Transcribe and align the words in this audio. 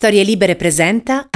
Storie 0.00 0.22
Libere 0.22 0.56
presenta. 0.56 1.28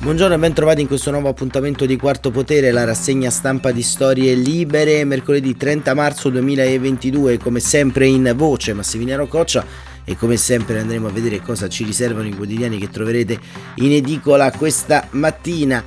Buongiorno 0.00 0.34
e 0.34 0.38
ben 0.38 0.52
trovati 0.52 0.80
in 0.80 0.88
questo 0.88 1.12
nuovo 1.12 1.28
appuntamento 1.28 1.86
di 1.86 1.96
Quarto 1.96 2.32
Potere, 2.32 2.72
la 2.72 2.82
rassegna 2.82 3.30
stampa 3.30 3.70
di 3.70 3.84
Storie 3.84 4.34
Libere, 4.34 5.04
mercoledì 5.04 5.56
30 5.56 5.94
marzo 5.94 6.28
2022, 6.30 7.38
come 7.38 7.60
sempre 7.60 8.08
in 8.08 8.32
voce 8.34 8.72
Massimiliano 8.72 9.28
Coccia 9.28 9.64
e 10.04 10.16
come 10.16 10.36
sempre 10.36 10.80
andremo 10.80 11.06
a 11.06 11.12
vedere 11.12 11.40
cosa 11.40 11.68
ci 11.68 11.84
riservano 11.84 12.26
i 12.26 12.34
quotidiani 12.34 12.78
che 12.78 12.90
troverete 12.90 13.38
in 13.76 13.92
edicola 13.92 14.50
questa 14.50 15.06
mattina. 15.12 15.84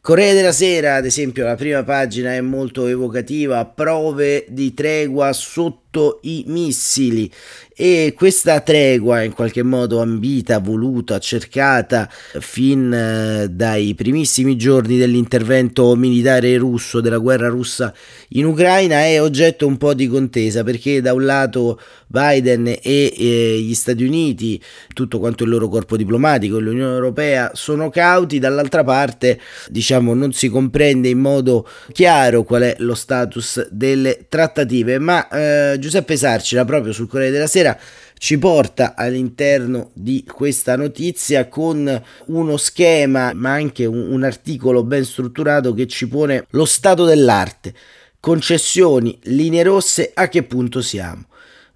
Corriere 0.00 0.34
della 0.34 0.50
Sera, 0.50 0.96
ad 0.96 1.04
esempio, 1.04 1.44
la 1.44 1.54
prima 1.54 1.84
pagina 1.84 2.34
è 2.34 2.40
molto 2.40 2.88
evocativa, 2.88 3.64
prove 3.66 4.46
di 4.48 4.74
tregua 4.74 5.32
sotto 5.32 5.83
i 6.22 6.44
missili. 6.46 7.30
E 7.76 8.14
questa 8.16 8.60
tregua 8.60 9.22
in 9.22 9.32
qualche 9.32 9.64
modo 9.64 10.00
ambita, 10.00 10.60
voluta, 10.60 11.18
cercata 11.18 12.08
fin 12.38 12.92
eh, 12.92 13.48
dai 13.48 13.94
primissimi 13.94 14.56
giorni 14.56 14.96
dell'intervento 14.96 15.96
militare 15.96 16.56
russo, 16.56 17.00
della 17.00 17.18
guerra 17.18 17.48
russa 17.48 17.92
in 18.30 18.44
Ucraina, 18.44 19.00
è 19.00 19.20
oggetto 19.20 19.66
un 19.66 19.76
po' 19.76 19.92
di 19.92 20.06
contesa 20.06 20.62
perché 20.62 21.00
da 21.00 21.14
un 21.14 21.24
lato 21.24 21.80
Biden 22.06 22.68
e, 22.68 22.80
e 22.80 23.58
gli 23.60 23.74
Stati 23.74 24.04
Uniti, 24.04 24.62
tutto 24.92 25.18
quanto 25.18 25.42
il 25.42 25.50
loro 25.50 25.66
corpo 25.68 25.96
diplomatico, 25.96 26.60
l'Unione 26.60 26.94
Europea 26.94 27.50
sono 27.54 27.90
cauti, 27.90 28.38
dall'altra 28.38 28.84
parte 28.84 29.40
diciamo 29.68 30.14
non 30.14 30.32
si 30.32 30.48
comprende 30.48 31.08
in 31.08 31.18
modo 31.18 31.68
chiaro 31.92 32.44
qual 32.44 32.62
è 32.62 32.76
lo 32.78 32.94
status 32.94 33.66
delle 33.70 34.26
trattative, 34.28 35.00
ma 35.00 35.28
eh, 35.28 35.78
Giuseppe 35.84 36.16
Sarcina 36.16 36.64
proprio 36.64 36.94
sul 36.94 37.06
Corriere 37.06 37.30
della 37.30 37.46
Sera 37.46 37.78
ci 38.16 38.38
porta 38.38 38.94
all'interno 38.96 39.90
di 39.92 40.24
questa 40.26 40.76
notizia 40.76 41.46
con 41.48 42.02
uno 42.26 42.56
schema 42.56 43.34
ma 43.34 43.50
anche 43.52 43.84
un, 43.84 44.10
un 44.10 44.22
articolo 44.22 44.82
ben 44.82 45.04
strutturato 45.04 45.74
che 45.74 45.86
ci 45.86 46.08
pone 46.08 46.46
lo 46.50 46.64
stato 46.64 47.04
dell'arte. 47.04 47.74
Concessioni, 48.18 49.18
linee 49.24 49.62
rosse, 49.62 50.10
a 50.14 50.28
che 50.28 50.44
punto 50.44 50.80
siamo? 50.80 51.26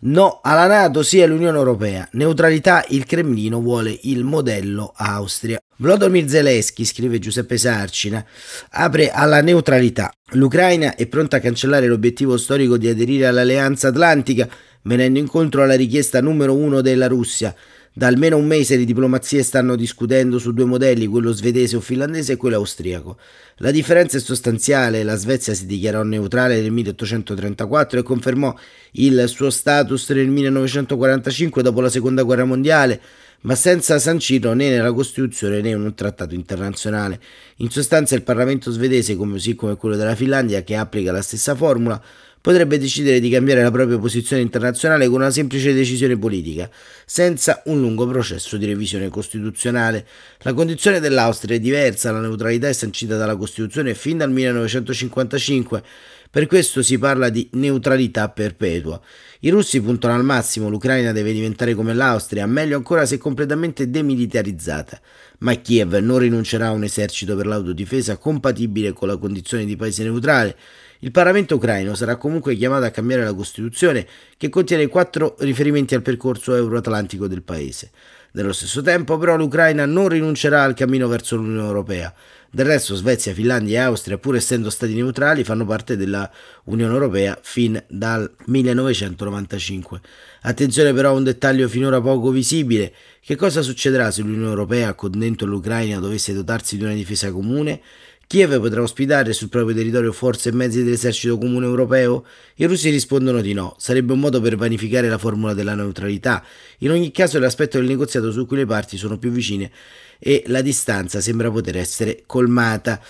No 0.00 0.40
alla 0.42 0.66
Nato 0.66 1.02
sia 1.02 1.26
all'Unione 1.26 1.58
Europea. 1.58 2.08
Neutralità, 2.12 2.82
il 2.88 3.04
Cremlino 3.04 3.60
vuole 3.60 3.94
il 4.04 4.24
modello 4.24 4.94
Austria. 4.96 5.60
Vladimir 5.80 6.28
Zelensky, 6.28 6.84
scrive 6.84 7.20
Giuseppe 7.20 7.56
Sarcina, 7.56 8.24
apre 8.70 9.10
alla 9.10 9.40
neutralità. 9.40 10.12
L'Ucraina 10.32 10.96
è 10.96 11.06
pronta 11.06 11.36
a 11.36 11.40
cancellare 11.40 11.86
l'obiettivo 11.86 12.36
storico 12.36 12.76
di 12.76 12.88
aderire 12.88 13.26
all'Alleanza 13.26 13.86
Atlantica 13.86 14.48
venendo 14.82 15.20
incontro 15.20 15.62
alla 15.62 15.76
richiesta 15.76 16.20
numero 16.20 16.56
uno 16.56 16.80
della 16.80 17.06
Russia. 17.06 17.54
Da 17.92 18.08
almeno 18.08 18.36
un 18.36 18.46
mese 18.46 18.76
le 18.76 18.84
diplomazie 18.84 19.42
stanno 19.44 19.76
discutendo 19.76 20.38
su 20.38 20.52
due 20.52 20.64
modelli, 20.64 21.06
quello 21.06 21.32
svedese 21.32 21.76
o 21.76 21.80
finlandese 21.80 22.32
e 22.32 22.36
quello 22.36 22.56
austriaco. 22.56 23.16
La 23.56 23.70
differenza 23.70 24.16
è 24.16 24.20
sostanziale, 24.20 25.04
la 25.04 25.16
Svezia 25.16 25.54
si 25.54 25.66
dichiarò 25.66 26.02
neutrale 26.02 26.60
nel 26.60 26.72
1834 26.72 28.00
e 28.00 28.02
confermò 28.02 28.54
il 28.92 29.24
suo 29.26 29.50
status 29.50 30.10
nel 30.10 30.28
1945 30.28 31.62
dopo 31.62 31.80
la 31.80 31.90
seconda 31.90 32.22
guerra 32.22 32.44
mondiale, 32.44 33.00
ma 33.42 33.54
senza 33.54 33.98
sancirlo 33.98 34.52
né 34.52 34.70
nella 34.70 34.92
Costituzione 34.92 35.60
né 35.60 35.70
in 35.70 35.80
un 35.80 35.94
trattato 35.94 36.34
internazionale. 36.34 37.20
In 37.56 37.70
sostanza 37.70 38.14
il 38.14 38.22
Parlamento 38.22 38.70
svedese, 38.70 39.16
così 39.16 39.54
come 39.54 39.76
quello 39.76 39.96
della 39.96 40.14
Finlandia, 40.14 40.62
che 40.62 40.76
applica 40.76 41.12
la 41.12 41.22
stessa 41.22 41.54
formula, 41.54 42.02
potrebbe 42.40 42.78
decidere 42.78 43.20
di 43.20 43.30
cambiare 43.30 43.62
la 43.62 43.70
propria 43.70 43.98
posizione 43.98 44.42
internazionale 44.42 45.06
con 45.06 45.16
una 45.20 45.30
semplice 45.30 45.74
decisione 45.74 46.16
politica, 46.16 46.70
senza 47.04 47.62
un 47.66 47.80
lungo 47.80 48.06
processo 48.06 48.56
di 48.56 48.66
revisione 48.66 49.08
costituzionale. 49.08 50.06
La 50.40 50.52
condizione 50.52 51.00
dell'Austria 51.00 51.56
è 51.56 51.60
diversa, 51.60 52.12
la 52.12 52.20
neutralità 52.20 52.68
è 52.68 52.72
sancita 52.72 53.16
dalla 53.16 53.36
Costituzione 53.36 53.94
fin 53.94 54.18
dal 54.18 54.30
1955, 54.30 55.82
per 56.30 56.46
questo 56.46 56.82
si 56.82 56.98
parla 56.98 57.30
di 57.30 57.48
neutralità 57.52 58.28
perpetua. 58.28 59.00
I 59.40 59.50
russi 59.50 59.80
puntano 59.80 60.14
al 60.14 60.24
massimo, 60.24 60.68
l'Ucraina 60.68 61.12
deve 61.12 61.32
diventare 61.32 61.74
come 61.74 61.94
l'Austria, 61.94 62.44
meglio 62.46 62.76
ancora 62.76 63.06
se 63.06 63.16
completamente 63.16 63.88
demilitarizzata. 63.88 65.00
Ma 65.38 65.54
Kiev 65.54 65.94
non 65.94 66.18
rinuncerà 66.18 66.66
a 66.66 66.72
un 66.72 66.84
esercito 66.84 67.34
per 67.34 67.46
l'autodifesa 67.46 68.18
compatibile 68.18 68.92
con 68.92 69.08
la 69.08 69.16
condizione 69.16 69.64
di 69.64 69.76
paese 69.76 70.02
neutrale. 70.02 70.56
Il 71.00 71.12
Parlamento 71.12 71.54
ucraino 71.54 71.94
sarà 71.94 72.16
comunque 72.16 72.56
chiamato 72.56 72.84
a 72.84 72.90
cambiare 72.90 73.22
la 73.22 73.34
Costituzione 73.34 74.06
che 74.36 74.48
contiene 74.48 74.88
quattro 74.88 75.36
riferimenti 75.38 75.94
al 75.94 76.02
percorso 76.02 76.56
euroatlantico 76.56 77.28
del 77.28 77.42
paese. 77.42 77.90
Nello 78.32 78.52
stesso 78.52 78.82
tempo 78.82 79.16
però 79.16 79.36
l'Ucraina 79.36 79.86
non 79.86 80.08
rinuncerà 80.08 80.64
al 80.64 80.74
cammino 80.74 81.06
verso 81.06 81.36
l'Unione 81.36 81.66
Europea. 81.66 82.12
Del 82.50 82.66
resto 82.66 82.94
Svezia, 82.94 83.32
Finlandia 83.32 83.80
e 83.80 83.84
Austria, 83.84 84.18
pur 84.18 84.34
essendo 84.34 84.70
stati 84.70 84.94
neutrali, 84.94 85.44
fanno 85.44 85.64
parte 85.66 85.96
della 85.96 86.30
Unione 86.64 86.92
Europea 86.94 87.38
fin 87.42 87.80
dal 87.88 88.30
1995. 88.46 90.00
Attenzione 90.42 90.92
però 90.94 91.10
a 91.10 91.12
un 91.12 91.24
dettaglio 91.24 91.68
finora 91.68 92.00
poco 92.00 92.30
visibile. 92.30 92.92
Che 93.20 93.36
cosa 93.36 93.62
succederà 93.62 94.10
se 94.10 94.22
l'Unione 94.22 94.48
Europea, 94.48 94.94
con 94.94 95.10
dentro 95.12 95.46
l'Ucraina, 95.46 95.98
dovesse 95.98 96.32
dotarsi 96.32 96.76
di 96.76 96.84
una 96.84 96.94
difesa 96.94 97.30
comune? 97.30 97.80
Kiev 98.28 98.60
potrà 98.60 98.82
ospitare 98.82 99.32
sul 99.32 99.48
proprio 99.48 99.74
territorio 99.74 100.12
forze 100.12 100.50
e 100.50 100.52
mezzi 100.52 100.84
dell'esercito 100.84 101.38
comune 101.38 101.64
europeo? 101.64 102.26
I 102.56 102.66
russi 102.66 102.90
rispondono 102.90 103.40
di 103.40 103.54
no, 103.54 103.74
sarebbe 103.78 104.12
un 104.12 104.20
modo 104.20 104.38
per 104.42 104.54
vanificare 104.54 105.08
la 105.08 105.16
formula 105.16 105.54
della 105.54 105.74
neutralità. 105.74 106.44
In 106.80 106.90
ogni 106.90 107.10
caso 107.10 107.38
l'aspetto 107.38 107.78
del 107.78 107.86
negoziato 107.86 108.30
su 108.30 108.44
cui 108.44 108.58
le 108.58 108.66
parti 108.66 108.98
sono 108.98 109.16
più 109.16 109.30
vicine 109.30 109.70
e 110.18 110.42
la 110.48 110.60
distanza 110.60 111.22
sembra 111.22 111.50
poter 111.50 111.78
essere 111.78 112.24
colmata. 112.26 113.02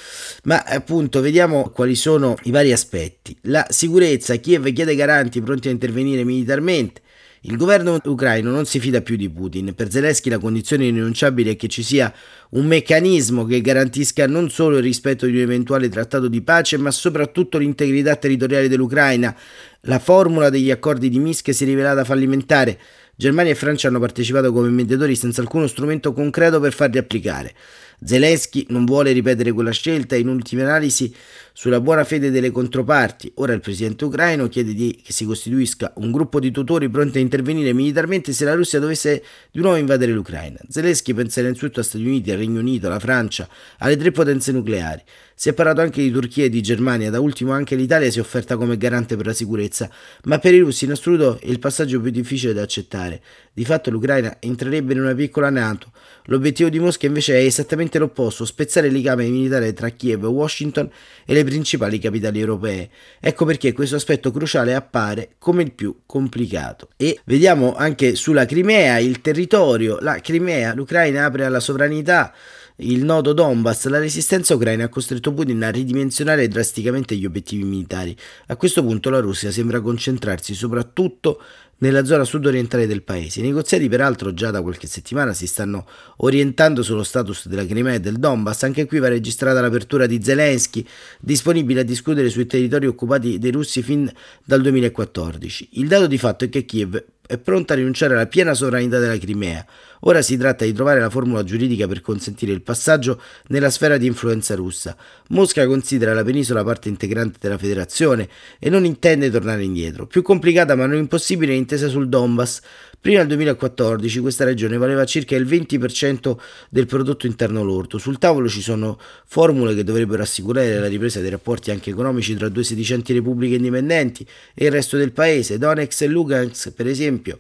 Ma 0.44 0.62
appunto 0.62 1.20
vediamo 1.20 1.70
quali 1.70 1.96
sono 1.96 2.36
i 2.44 2.52
vari 2.52 2.70
aspetti. 2.70 3.36
La 3.42 3.66
sicurezza, 3.70 4.36
Kiev 4.36 4.72
chiede 4.72 4.94
garanti 4.94 5.40
pronti 5.40 5.66
a 5.66 5.72
intervenire 5.72 6.22
militarmente. 6.22 7.00
Il 7.42 7.56
governo 7.56 8.00
ucraino 8.04 8.50
non 8.50 8.64
si 8.64 8.80
fida 8.80 9.00
più 9.00 9.14
di 9.14 9.30
Putin. 9.30 9.72
Per 9.72 9.90
Zelensky 9.90 10.28
la 10.28 10.38
condizione 10.38 10.86
irrinunciabile 10.86 11.52
è 11.52 11.56
che 11.56 11.68
ci 11.68 11.84
sia 11.84 12.12
un 12.50 12.66
meccanismo 12.66 13.44
che 13.44 13.60
garantisca 13.60 14.26
non 14.26 14.50
solo 14.50 14.78
il 14.78 14.82
rispetto 14.82 15.24
di 15.26 15.36
un 15.36 15.42
eventuale 15.42 15.88
trattato 15.88 16.26
di 16.26 16.42
pace, 16.42 16.78
ma 16.78 16.90
soprattutto 16.90 17.58
l'integrità 17.58 18.16
territoriale 18.16 18.68
dell'Ucraina. 18.68 19.36
La 19.82 20.00
formula 20.00 20.50
degli 20.50 20.72
accordi 20.72 21.08
di 21.08 21.20
Minsk 21.20 21.54
si 21.54 21.62
è 21.62 21.66
rivelata 21.66 22.02
fallimentare. 22.02 22.76
Germania 23.14 23.52
e 23.52 23.56
Francia 23.56 23.86
hanno 23.86 24.00
partecipato 24.00 24.52
come 24.52 24.68
mediatori 24.68 25.14
senza 25.14 25.40
alcuno 25.40 25.68
strumento 25.68 26.12
concreto 26.12 26.58
per 26.58 26.72
farli 26.72 26.98
applicare. 26.98 27.54
Zelensky 28.04 28.66
non 28.68 28.84
vuole 28.84 29.12
ripetere 29.12 29.52
quella 29.52 29.72
scelta 29.72 30.16
in 30.16 30.28
ultima 30.28 30.62
analisi 30.62 31.12
sulla 31.52 31.80
buona 31.80 32.04
fede 32.04 32.30
delle 32.30 32.52
controparti. 32.52 33.32
Ora 33.36 33.52
il 33.52 33.60
presidente 33.60 34.04
ucraino 34.04 34.46
chiede 34.48 34.74
di, 34.74 35.00
che 35.02 35.12
si 35.12 35.24
costituisca 35.24 35.92
un 35.96 36.12
gruppo 36.12 36.38
di 36.38 36.52
tutori 36.52 36.88
pronti 36.88 37.18
a 37.18 37.20
intervenire 37.20 37.72
militarmente 37.72 38.32
se 38.32 38.44
la 38.44 38.54
Russia 38.54 38.78
dovesse 38.78 39.24
di 39.50 39.60
nuovo 39.60 39.76
invadere 39.76 40.12
l'Ucraina. 40.12 40.58
Zelensky 40.68 41.12
pensa 41.14 41.40
innanzitutto 41.40 41.80
a 41.80 41.82
Stati 41.82 42.04
Uniti, 42.04 42.30
al 42.30 42.38
Regno 42.38 42.60
Unito, 42.60 42.86
alla 42.86 43.00
Francia, 43.00 43.48
alle 43.78 43.96
tre 43.96 44.12
potenze 44.12 44.52
nucleari. 44.52 45.02
Si 45.34 45.48
è 45.48 45.52
parlato 45.52 45.80
anche 45.80 46.02
di 46.02 46.10
Turchia 46.10 46.44
e 46.44 46.48
di 46.48 46.60
Germania, 46.60 47.10
da 47.10 47.20
ultimo 47.20 47.52
anche 47.52 47.76
l'Italia 47.76 48.10
si 48.10 48.18
è 48.18 48.20
offerta 48.20 48.56
come 48.56 48.76
garante 48.76 49.16
per 49.16 49.26
la 49.26 49.32
sicurezza, 49.32 49.90
ma 50.24 50.38
per 50.38 50.54
i 50.54 50.58
russi 50.58 50.84
in 50.84 50.92
assoluto 50.92 51.38
è 51.40 51.46
il 51.46 51.58
passaggio 51.58 52.00
più 52.00 52.10
difficile 52.10 52.52
da 52.52 52.62
accettare. 52.62 53.20
Di 53.58 53.64
fatto 53.64 53.90
l'Ucraina 53.90 54.36
entrerebbe 54.38 54.92
in 54.92 55.00
una 55.00 55.16
piccola 55.16 55.50
NATO. 55.50 55.90
L'obiettivo 56.26 56.68
di 56.68 56.78
Mosca 56.78 57.06
invece 57.06 57.40
è 57.40 57.42
esattamente 57.42 57.98
l'opposto, 57.98 58.44
spezzare 58.44 58.86
il 58.86 58.92
legame 58.92 59.26
militare 59.26 59.72
tra 59.72 59.88
Kiev 59.88 60.22
e 60.22 60.26
Washington 60.28 60.88
e 61.24 61.34
le 61.34 61.42
principali 61.42 61.98
capitali 61.98 62.38
europee. 62.38 62.88
Ecco 63.18 63.44
perché 63.44 63.72
questo 63.72 63.96
aspetto 63.96 64.30
cruciale 64.30 64.76
appare 64.76 65.30
come 65.40 65.64
il 65.64 65.72
più 65.72 66.02
complicato. 66.06 66.90
E 66.96 67.18
vediamo 67.24 67.74
anche 67.74 68.14
sulla 68.14 68.46
Crimea, 68.46 68.98
il 68.98 69.20
territorio, 69.20 69.98
la 70.02 70.20
Crimea, 70.20 70.72
l'Ucraina 70.72 71.24
apre 71.24 71.44
alla 71.44 71.58
sovranità 71.58 72.32
il 72.80 73.04
nodo 73.04 73.32
Donbass, 73.32 73.86
la 73.86 73.98
resistenza 73.98 74.54
ucraina 74.54 74.84
ha 74.84 74.88
costretto 74.88 75.32
Putin 75.32 75.64
a 75.64 75.70
ridimensionare 75.70 76.46
drasticamente 76.46 77.16
gli 77.16 77.24
obiettivi 77.24 77.64
militari. 77.64 78.16
A 78.46 78.56
questo 78.56 78.84
punto 78.84 79.10
la 79.10 79.18
Russia 79.18 79.50
sembra 79.50 79.80
concentrarsi 79.80 80.54
soprattutto 80.54 81.42
nella 81.78 82.04
zona 82.04 82.22
sud-orientale 82.22 82.86
del 82.86 83.02
paese. 83.02 83.40
I 83.40 83.42
negoziati, 83.42 83.88
peraltro, 83.88 84.32
già 84.32 84.52
da 84.52 84.62
qualche 84.62 84.86
settimana 84.86 85.32
si 85.32 85.48
stanno 85.48 85.86
orientando 86.18 86.84
sullo 86.84 87.02
status 87.02 87.48
della 87.48 87.66
Crimea 87.66 87.94
e 87.94 88.00
del 88.00 88.18
Donbass. 88.18 88.62
Anche 88.62 88.86
qui 88.86 89.00
va 89.00 89.08
registrata 89.08 89.60
l'apertura 89.60 90.06
di 90.06 90.22
Zelensky, 90.22 90.86
disponibile 91.18 91.80
a 91.80 91.84
discutere 91.84 92.30
sui 92.30 92.46
territori 92.46 92.86
occupati 92.86 93.38
dai 93.38 93.50
russi 93.50 93.82
fin 93.82 94.08
dal 94.44 94.62
2014. 94.62 95.68
Il 95.72 95.88
dato 95.88 96.06
di 96.06 96.18
fatto 96.18 96.44
è 96.44 96.48
che 96.48 96.64
Kiev 96.64 97.04
è 97.26 97.36
pronta 97.38 97.74
a 97.74 97.76
rinunciare 97.76 98.14
alla 98.14 98.26
piena 98.26 98.54
sovranità 98.54 98.98
della 98.98 99.18
Crimea, 99.18 99.64
Ora 100.00 100.22
si 100.22 100.36
tratta 100.36 100.64
di 100.64 100.72
trovare 100.72 101.00
la 101.00 101.10
formula 101.10 101.42
giuridica 101.42 101.88
per 101.88 102.00
consentire 102.00 102.52
il 102.52 102.62
passaggio 102.62 103.20
nella 103.48 103.70
sfera 103.70 103.96
di 103.96 104.06
influenza 104.06 104.54
russa. 104.54 104.96
Mosca 105.28 105.66
considera 105.66 106.14
la 106.14 106.22
penisola 106.22 106.62
parte 106.62 106.88
integrante 106.88 107.38
della 107.40 107.58
federazione 107.58 108.28
e 108.58 108.70
non 108.70 108.84
intende 108.84 109.30
tornare 109.30 109.64
indietro. 109.64 110.06
Più 110.06 110.22
complicata 110.22 110.74
ma 110.74 110.86
non 110.86 110.98
impossibile 110.98 111.52
l'intesa 111.52 111.88
sul 111.88 112.08
Donbass. 112.08 112.60
Prima 113.00 113.18
del 113.18 113.28
2014 113.28 114.18
questa 114.18 114.44
regione 114.44 114.76
valeva 114.76 115.04
circa 115.04 115.36
il 115.36 115.46
20% 115.46 116.36
del 116.68 116.86
prodotto 116.86 117.26
interno 117.26 117.62
lordo. 117.62 117.96
Sul 117.98 118.18
tavolo 118.18 118.48
ci 118.48 118.60
sono 118.60 118.98
formule 119.24 119.74
che 119.74 119.84
dovrebbero 119.84 120.22
assicurare 120.22 120.78
la 120.80 120.88
ripresa 120.88 121.20
dei 121.20 121.30
rapporti 121.30 121.70
anche 121.70 121.90
economici 121.90 122.34
tra 122.34 122.48
due 122.48 122.64
sedicenti 122.64 123.12
repubbliche 123.12 123.54
indipendenti 123.54 124.26
e 124.52 124.66
il 124.66 124.72
resto 124.72 124.96
del 124.96 125.12
paese. 125.12 125.58
Donetsk 125.58 126.02
e 126.02 126.06
Lugansk, 126.08 126.72
per 126.72 126.88
esempio, 126.88 127.38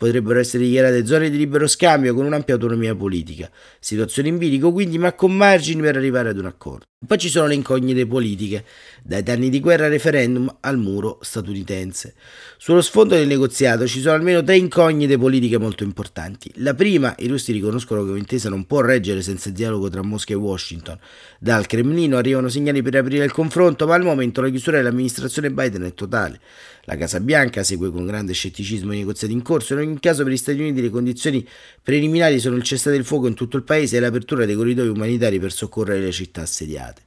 potrebbero 0.00 0.38
essere 0.38 0.64
dichiarate 0.64 1.04
zone 1.04 1.28
di 1.28 1.36
libero 1.36 1.66
scambio 1.66 2.14
con 2.14 2.24
un'ampia 2.24 2.54
autonomia 2.54 2.94
politica. 2.94 3.50
Situazione 3.78 4.28
in 4.28 4.38
bilico 4.38 4.72
quindi, 4.72 4.96
ma 4.96 5.12
con 5.12 5.36
margini 5.36 5.82
per 5.82 5.96
arrivare 5.96 6.30
ad 6.30 6.38
un 6.38 6.46
accordo. 6.46 6.89
Poi 7.06 7.16
ci 7.16 7.30
sono 7.30 7.46
le 7.46 7.54
incognite 7.54 8.06
politiche, 8.06 8.62
dai 9.02 9.22
danni 9.22 9.48
di 9.48 9.58
guerra 9.58 9.88
referendum 9.88 10.54
al 10.60 10.76
muro 10.76 11.18
statunitense. 11.22 12.12
Sullo 12.58 12.82
sfondo 12.82 13.14
del 13.14 13.26
negoziato 13.26 13.86
ci 13.86 14.00
sono 14.00 14.16
almeno 14.16 14.44
tre 14.44 14.58
incognite 14.58 15.16
politiche 15.16 15.56
molto 15.56 15.82
importanti. 15.82 16.52
La 16.56 16.74
prima, 16.74 17.14
i 17.20 17.26
russi 17.26 17.52
riconoscono 17.52 18.04
che 18.04 18.10
un'intesa 18.10 18.50
non 18.50 18.66
può 18.66 18.82
reggere 18.82 19.22
senza 19.22 19.48
dialogo 19.48 19.88
tra 19.88 20.02
Mosca 20.02 20.34
e 20.34 20.36
Washington. 20.36 20.98
Dal 21.38 21.66
Cremlino 21.66 22.18
arrivano 22.18 22.50
segnali 22.50 22.82
per 22.82 22.96
aprire 22.96 23.24
il 23.24 23.32
confronto, 23.32 23.86
ma 23.86 23.94
al 23.94 24.04
momento 24.04 24.42
la 24.42 24.50
chiusura 24.50 24.76
dell'amministrazione 24.76 25.50
Biden 25.50 25.84
è 25.84 25.94
totale. 25.94 26.38
La 26.84 26.96
Casa 26.96 27.18
Bianca 27.20 27.62
segue 27.62 27.90
con 27.90 28.04
grande 28.04 28.34
scetticismo 28.34 28.92
i 28.92 28.98
negoziati 28.98 29.32
in 29.32 29.42
corso 29.42 29.74
in 29.74 29.80
ogni 29.80 30.00
caso 30.00 30.22
per 30.22 30.32
gli 30.32 30.36
Stati 30.36 30.58
Uniti 30.58 30.80
le 30.80 30.90
condizioni 30.90 31.46
preliminari 31.82 32.40
sono 32.40 32.56
il 32.56 32.62
cessate 32.62 32.96
del 32.96 33.04
fuoco 33.04 33.26
in 33.26 33.34
tutto 33.34 33.56
il 33.56 33.62
paese 33.62 33.96
e 33.96 34.00
l'apertura 34.00 34.44
dei 34.44 34.54
corridoi 34.54 34.88
umanitari 34.88 35.38
per 35.38 35.52
soccorrere 35.52 36.00
le 36.00 36.12
città 36.12 36.42
assediate. 36.42 36.89
sociedade. 36.90 37.02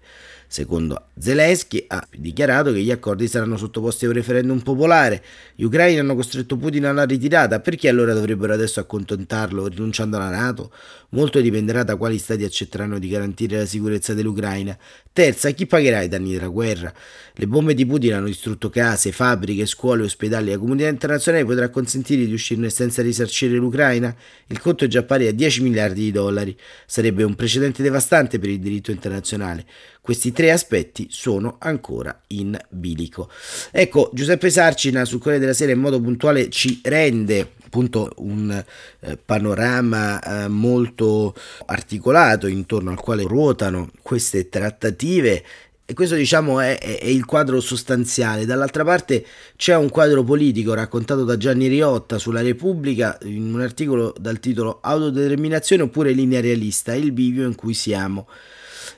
Secondo 0.53 1.07
Zelensky 1.17 1.83
ha 1.88 2.07
dichiarato 2.15 2.71
che 2.71 2.81
gli 2.81 2.91
accordi 2.91 3.27
saranno 3.27 3.57
sottoposti 3.57 4.05
a 4.05 4.09
un 4.09 4.13
referendum 4.13 4.59
popolare. 4.59 5.23
Gli 5.55 5.63
ucraini 5.63 5.97
hanno 5.97 6.13
costretto 6.13 6.57
Putin 6.57 6.85
alla 6.85 7.05
ritirata, 7.05 7.59
perché 7.59 7.89
allora 7.89 8.13
dovrebbero 8.13 8.53
adesso 8.53 8.79
accontentarlo 8.79 9.65
rinunciando 9.65 10.17
alla 10.17 10.29
Nato? 10.29 10.71
Molto 11.09 11.41
dipenderà 11.41 11.81
da 11.81 11.95
quali 11.95 12.19
stati 12.19 12.44
accetteranno 12.44 13.00
di 13.00 13.07
garantire 13.07 13.57
la 13.57 13.65
sicurezza 13.65 14.13
dell'Ucraina. 14.13 14.77
Terza, 15.11 15.50
chi 15.51 15.65
pagherà 15.65 16.01
i 16.01 16.07
danni 16.07 16.33
della 16.33 16.47
guerra? 16.47 16.94
Le 17.33 17.47
bombe 17.47 17.73
di 17.73 17.85
Putin 17.88 18.13
hanno 18.13 18.27
distrutto 18.27 18.69
case, 18.69 19.11
fabbriche, 19.11 19.65
scuole, 19.65 20.03
ospedali. 20.03 20.51
La 20.51 20.57
comunità 20.59 20.88
internazionale 20.88 21.45
potrà 21.45 21.69
consentire 21.69 22.25
di 22.25 22.33
uscirne 22.33 22.69
senza 22.69 23.01
risarcire 23.01 23.55
l'Ucraina? 23.55 24.15
Il 24.47 24.59
conto 24.59 24.85
è 24.85 24.88
già 24.88 25.01
pari 25.01 25.25
a 25.25 25.33
10 25.33 25.63
miliardi 25.63 26.01
di 26.01 26.11
dollari. 26.11 26.55
Sarebbe 26.85 27.23
un 27.23 27.33
precedente 27.33 27.81
devastante 27.81 28.38
per 28.38 28.50
il 28.50 28.59
diritto 28.59 28.91
internazionale. 28.91 29.65
Questi 30.03 30.33
tre 30.33 30.51
aspetti 30.51 31.07
sono 31.09 31.55
ancora 31.59 32.23
in 32.27 32.59
bilico. 32.67 33.29
Ecco, 33.71 34.09
Giuseppe 34.11 34.50
Sarcina 34.50 35.05
sul 35.05 35.19
Corriere 35.19 35.39
della 35.39 35.53
Sera 35.53 35.71
in 35.71 35.79
modo 35.79 36.01
puntuale 36.01 36.50
ci 36.50 36.81
rende 36.83 37.53
appunto 37.63 38.11
un 38.17 38.51
eh, 39.00 39.17
panorama 39.23 40.19
eh, 40.19 40.47
molto 40.50 41.33
articolato 41.67 42.47
intorno 42.47 42.91
al 42.91 43.00
quale 43.00 43.23
ruotano 43.23 43.91
queste 44.01 44.50
trattative 44.50 45.41
e 45.85 45.94
questo 45.94 46.15
diciamo 46.15 46.59
è, 46.59 46.77
è, 46.79 47.05
il 47.05 47.23
quadro 47.23 47.61
sostanziale. 47.61 48.45
Dall'altra 48.45 48.83
parte 48.83 49.25
c'è 49.55 49.77
un 49.77 49.88
quadro 49.88 50.21
politico 50.25 50.73
raccontato 50.73 51.23
da 51.23 51.38
Gianni 51.38 51.67
Riotta 51.67 52.17
sulla 52.17 52.41
Repubblica 52.41 53.17
in 53.23 53.53
un 53.53 53.61
articolo 53.61 54.13
dal 54.19 54.41
titolo 54.41 54.79
Autodeterminazione 54.81 55.83
oppure 55.83 56.11
linea 56.11 56.41
realista, 56.41 56.94
il 56.94 57.13
bivio 57.13 57.47
in 57.47 57.55
cui 57.55 57.73
siamo. 57.73 58.27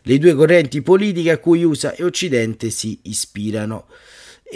Le 0.03 0.17
due 0.17 0.33
correnti 0.35 0.81
politiche 0.81 1.31
a 1.31 1.37
cui 1.37 1.63
USA 1.63 1.93
e 1.93 2.03
Occidente 2.03 2.69
si 2.69 2.99
ispirano. 3.03 3.87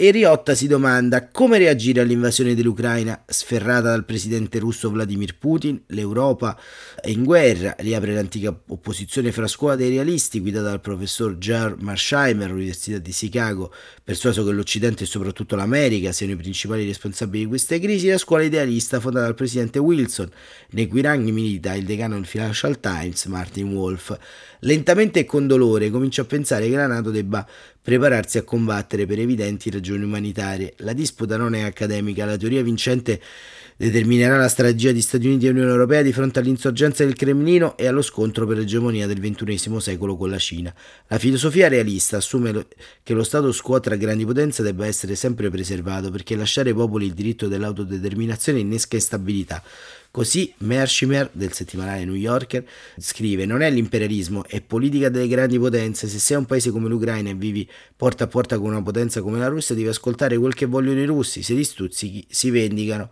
E 0.02 0.12
Riotta 0.12 0.54
si 0.54 0.66
domanda 0.66 1.28
come 1.28 1.58
reagire 1.58 2.00
all'invasione 2.00 2.54
dell'Ucraina 2.54 3.22
sferrata 3.26 3.90
dal 3.90 4.06
presidente 4.06 4.58
russo 4.58 4.90
Vladimir 4.90 5.36
Putin. 5.36 5.82
L'Europa 5.88 6.58
è 6.98 7.10
in 7.10 7.22
guerra, 7.22 7.76
riapre 7.80 8.14
l'antica 8.14 8.48
opposizione 8.68 9.30
fra 9.30 9.46
scuola 9.46 9.76
dei 9.76 9.90
realisti 9.90 10.40
guidata 10.40 10.70
dal 10.70 10.80
professor 10.80 11.36
Jar 11.36 11.76
Marsheimer 11.78 12.48
all'Università 12.48 12.96
di 12.96 13.10
Chicago, 13.10 13.74
persuaso 14.02 14.42
che 14.42 14.52
l'Occidente 14.52 15.04
e 15.04 15.06
soprattutto 15.06 15.54
l'America 15.54 16.12
siano 16.12 16.32
i 16.32 16.36
principali 16.36 16.86
responsabili 16.86 17.42
di 17.42 17.50
queste 17.50 17.78
crisi, 17.78 18.08
la 18.08 18.16
scuola 18.16 18.44
idealista 18.44 19.00
fondata 19.00 19.26
dal 19.26 19.34
presidente 19.34 19.78
Wilson, 19.78 20.30
nei 20.70 20.86
cui 20.86 21.02
ranghi 21.02 21.30
milita 21.30 21.74
il 21.74 21.84
decano 21.84 22.14
del 22.14 22.24
Financial 22.24 22.80
Times 22.80 23.26
Martin 23.26 23.70
Wolf. 23.74 24.16
Lentamente 24.60 25.20
e 25.20 25.24
con 25.26 25.46
dolore 25.46 25.90
comincia 25.90 26.22
a 26.22 26.24
pensare 26.24 26.70
che 26.70 26.76
la 26.76 26.86
Nato 26.86 27.10
debba 27.10 27.46
prepararsi 27.90 28.38
a 28.38 28.44
combattere 28.44 29.04
per 29.04 29.18
evidenti 29.18 29.68
ragioni 29.68 30.04
umanitarie. 30.04 30.74
La 30.76 30.92
disputa 30.92 31.36
non 31.36 31.56
è 31.56 31.62
accademica, 31.62 32.24
la 32.24 32.36
teoria 32.36 32.62
vincente 32.62 33.20
determinerà 33.76 34.36
la 34.36 34.46
strategia 34.46 34.92
di 34.92 35.00
Stati 35.00 35.26
Uniti 35.26 35.46
e 35.46 35.50
Unione 35.50 35.70
Europea 35.70 36.02
di 36.02 36.12
fronte 36.12 36.38
all'insorgenza 36.38 37.02
del 37.04 37.16
Cremlino 37.16 37.76
e 37.76 37.88
allo 37.88 38.02
scontro 38.02 38.46
per 38.46 38.58
l'egemonia 38.58 39.08
del 39.08 39.18
XXI 39.18 39.80
secolo 39.80 40.16
con 40.16 40.30
la 40.30 40.38
Cina. 40.38 40.72
La 41.08 41.18
filosofia 41.18 41.66
realista 41.66 42.18
assume 42.18 42.66
che 43.02 43.12
lo 43.12 43.24
status 43.24 43.60
quo 43.60 43.80
tra 43.80 43.96
grandi 43.96 44.24
potenze 44.24 44.62
debba 44.62 44.86
essere 44.86 45.16
sempre 45.16 45.50
preservato 45.50 46.12
perché 46.12 46.36
lasciare 46.36 46.68
ai 46.68 46.76
popoli 46.76 47.06
il 47.06 47.14
diritto 47.14 47.48
dell'autodeterminazione 47.48 48.60
innesca 48.60 48.94
instabilità. 48.94 49.60
Così 50.12 50.52
Mershimer 50.58 51.30
del 51.32 51.52
settimanale 51.52 52.04
New 52.04 52.14
Yorker 52.14 52.66
scrive: 52.98 53.46
Non 53.46 53.62
è 53.62 53.70
l'imperialismo, 53.70 54.44
è 54.44 54.60
politica 54.60 55.08
delle 55.08 55.28
grandi 55.28 55.56
potenze. 55.56 56.08
Se 56.08 56.18
sei 56.18 56.36
un 56.36 56.46
paese 56.46 56.70
come 56.70 56.88
l'Ucraina 56.88 57.30
e 57.30 57.34
vivi 57.34 57.68
porta 57.94 58.24
a 58.24 58.26
porta 58.26 58.58
con 58.58 58.70
una 58.70 58.82
potenza 58.82 59.22
come 59.22 59.38
la 59.38 59.46
Russia, 59.46 59.74
devi 59.74 59.86
ascoltare 59.86 60.36
quel 60.36 60.54
che 60.54 60.66
vogliono 60.66 61.00
i 61.00 61.06
russi. 61.06 61.44
Se 61.44 61.54
li 61.54 61.62
stuzzichi, 61.62 62.26
si 62.28 62.50
vendicano. 62.50 63.10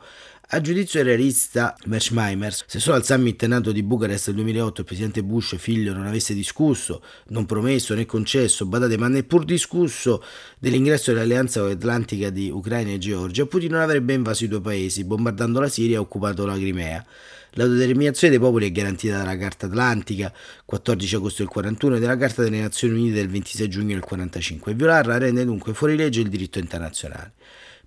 A 0.51 0.63
giudizio 0.63 1.03
realista 1.03 1.77
Mersheimer, 1.85 2.57
se 2.67 2.81
solo 2.81 2.97
al 2.97 3.05
summit 3.05 3.45
nato 3.45 3.71
di 3.71 3.83
Bucarest 3.83 4.29
del 4.29 4.37
2008 4.37 4.81
il 4.81 4.87
presidente 4.87 5.23
Bush 5.23 5.57
figlio 5.59 5.93
non 5.93 6.07
avesse 6.07 6.33
discusso, 6.33 7.03
non 7.27 7.45
promesso 7.45 7.95
né 7.95 8.07
concesso, 8.07 8.65
badate 8.65 8.97
ma 8.97 9.09
neppur 9.09 9.45
discusso 9.45 10.25
dell'ingresso 10.59 11.13
dell'alleanza 11.13 11.63
atlantica 11.67 12.31
di 12.31 12.49
Ucraina 12.49 12.93
e 12.93 12.99
Georgia, 12.99 13.45
Putin 13.45 13.73
non 13.73 13.83
avrebbe 13.83 14.15
invaso 14.15 14.45
i 14.45 14.49
due 14.49 14.63
paesi, 14.63 15.05
bombardando 15.05 15.61
la 15.61 15.69
Siria 15.69 15.97
e 15.97 15.99
occupato 15.99 16.47
la 16.47 16.57
Crimea. 16.57 17.05
L'autodeterminazione 17.51 18.33
dei 18.33 18.43
popoli 18.43 18.69
è 18.69 18.73
garantita 18.73 19.19
dalla 19.19 19.37
Carta 19.37 19.67
Atlantica 19.67 20.33
14 20.65 21.15
agosto 21.15 21.43
del 21.43 21.53
41 21.53 21.97
e 21.97 22.01
dalla 22.01 22.17
Carta 22.17 22.43
delle 22.43 22.63
Nazioni 22.63 22.99
Unite 22.99 23.17
del 23.17 23.29
26 23.29 23.69
giugno 23.69 23.93
del 23.93 24.03
45 24.03 24.73
e 24.73 24.75
violarla 24.75 25.19
rende 25.19 25.45
dunque 25.45 25.75
fuori 25.75 25.95
legge 25.95 26.23
il 26.23 26.31
diritto 26.31 26.59
internazionale. 26.59 27.35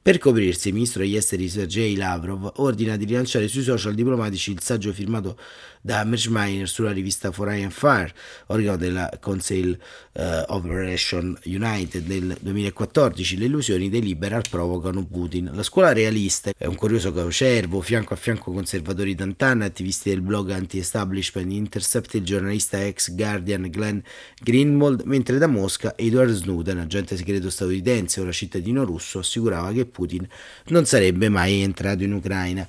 Per 0.03 0.18
coprirsi, 0.18 0.69
il 0.69 0.74
ministro 0.74 1.03
degli 1.03 1.15
esteri 1.15 1.48
Sergei 1.48 1.95
Lavrov 1.95 2.53
ordina 2.56 2.98
di 2.98 3.06
rilanciare 3.06 3.48
sui 3.48 3.62
social 3.62 3.94
diplomatici 3.94 4.50
il 4.50 4.59
saggio 4.59 4.92
firmato 4.92 5.38
da 5.81 6.04
Merschmeyer 6.04 6.70
sulla 6.70 6.91
rivista 6.91 7.32
Foreign 7.32 7.70
Fire, 7.70 8.13
organo 8.48 8.77
della 8.77 9.10
Council 9.20 9.77
uh, 10.13 10.22
of 10.48 10.63
Relations 10.65 11.39
United 11.46 12.03
del 12.03 12.38
2014. 12.39 13.38
Le 13.38 13.46
illusioni 13.46 13.89
dei 13.89 14.01
liberal 14.01 14.44
provocano 14.50 15.03
Putin. 15.06 15.51
La 15.53 15.63
scuola 15.63 15.91
realista 15.91 16.51
è 16.56 16.65
un 16.65 16.75
curioso 16.75 17.12
cocervo, 17.12 17.82
fianco 17.82 18.13
a 18.13 18.17
fianco 18.17 18.51
conservatori 18.51 19.15
tantan, 19.15 19.62
attivisti 19.62 20.10
del 20.10 20.22
blog 20.22 20.51
anti-establishment 20.51 21.51
Intercept, 21.51 22.13
il 22.13 22.24
giornalista 22.24 22.84
ex 22.86 23.13
Guardian 23.13 23.70
Glenn 23.70 24.00
Greenwald, 24.41 25.01
mentre 25.06 25.38
da 25.38 25.48
Mosca 25.48 25.96
Edward 25.98 26.32
Snowden, 26.32 26.77
agente 26.77 27.17
segreto 27.17 27.50
statunitense, 27.50 28.22
ora 28.22 28.32
cittadino 28.32 28.84
russo, 28.84 29.20
assicurava 29.20 29.72
che 29.72 29.86
Putin 29.86 30.27
non 30.67 30.86
sarebbe 30.86 31.29
mai 31.29 31.62
entrato 31.62 32.03
in 32.03 32.13
Ucraina. 32.13 32.67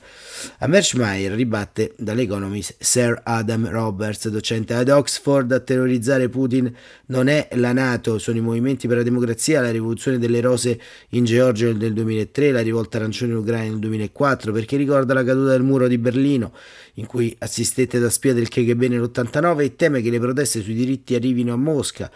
A 0.58 0.66
Merschmeyer 0.66 1.32
ribatte 1.32 1.94
dall'Economist 1.98 2.76
Sir 3.02 3.20
Adam 3.24 3.68
Roberts, 3.68 4.28
docente 4.28 4.74
ad 4.74 4.88
Oxford, 4.88 5.50
a 5.50 5.58
terrorizzare 5.58 6.28
Putin 6.28 6.72
non 7.06 7.26
è 7.26 7.48
la 7.54 7.72
Nato, 7.72 8.18
sono 8.18 8.38
i 8.38 8.40
movimenti 8.40 8.86
per 8.86 8.98
la 8.98 9.02
democrazia, 9.02 9.60
la 9.60 9.72
rivoluzione 9.72 10.18
delle 10.18 10.40
rose 10.40 10.78
in 11.10 11.24
Georgia 11.24 11.72
nel 11.72 11.92
2003, 11.94 12.52
la 12.52 12.60
rivolta 12.60 12.98
arancione 12.98 13.32
in 13.32 13.38
Ucraina 13.38 13.70
nel 13.70 13.80
2004, 13.80 14.52
perché 14.52 14.76
ricorda 14.76 15.14
la 15.14 15.24
caduta 15.24 15.50
del 15.50 15.64
muro 15.64 15.88
di 15.88 15.98
Berlino, 15.98 16.52
in 16.94 17.06
cui 17.06 17.34
assistette 17.40 17.98
da 17.98 18.08
spia 18.08 18.34
del 18.34 18.48
KGB 18.48 18.82
nell'89 18.82 19.60
e 19.62 19.74
teme 19.74 20.00
che 20.00 20.10
le 20.10 20.20
proteste 20.20 20.62
sui 20.62 20.74
diritti 20.74 21.16
arrivino 21.16 21.52
a 21.52 21.56
Mosca 21.56 22.08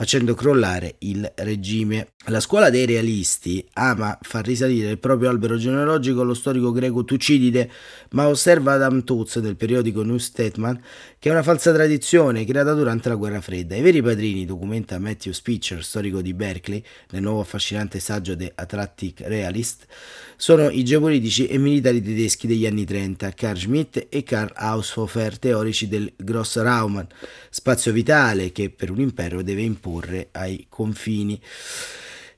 facendo 0.00 0.32
crollare 0.32 0.94
il 1.00 1.30
regime. 1.34 2.12
La 2.28 2.40
scuola 2.40 2.70
dei 2.70 2.86
realisti 2.86 3.62
ama 3.74 4.18
far 4.22 4.46
risalire 4.46 4.88
il 4.88 4.98
proprio 4.98 5.28
albero 5.28 5.58
genealogico 5.58 6.22
allo 6.22 6.32
storico 6.32 6.72
greco 6.72 7.04
Tucidide, 7.04 7.70
ma 8.12 8.26
osserva 8.26 8.72
Adam 8.72 9.04
Toots 9.04 9.40
del 9.40 9.56
periodico 9.56 10.02
New 10.02 10.16
Statesman 10.16 10.80
che 11.18 11.28
è 11.28 11.32
una 11.32 11.42
falsa 11.42 11.70
tradizione 11.70 12.46
creata 12.46 12.72
durante 12.72 13.10
la 13.10 13.14
guerra 13.14 13.42
fredda. 13.42 13.76
I 13.76 13.82
veri 13.82 14.00
padrini, 14.00 14.46
documenta 14.46 14.98
Matthew 14.98 15.34
Spitzer, 15.34 15.84
storico 15.84 16.22
di 16.22 16.32
Berkeley, 16.32 16.82
nel 17.10 17.20
nuovo 17.20 17.40
affascinante 17.40 18.00
saggio 18.00 18.34
The 18.34 18.52
Atlantic 18.54 19.20
Realist, 19.20 19.84
sono 20.36 20.70
i 20.70 20.82
geopolitici 20.82 21.46
e 21.46 21.58
militari 21.58 22.00
tedeschi 22.00 22.46
degli 22.46 22.64
anni 22.64 22.86
30, 22.86 23.32
Karl 23.32 23.58
Schmitt 23.58 24.06
e 24.08 24.22
Karl 24.22 24.50
Haushofer, 24.54 25.38
teorici 25.38 25.88
del 25.88 26.10
Grossraum, 26.16 27.06
spazio 27.50 27.92
vitale 27.92 28.50
che 28.50 28.70
per 28.70 28.90
un 28.90 29.00
impero 29.00 29.42
deve 29.42 29.60
imporre 29.60 29.88
ai 30.32 30.66
confini. 30.68 31.40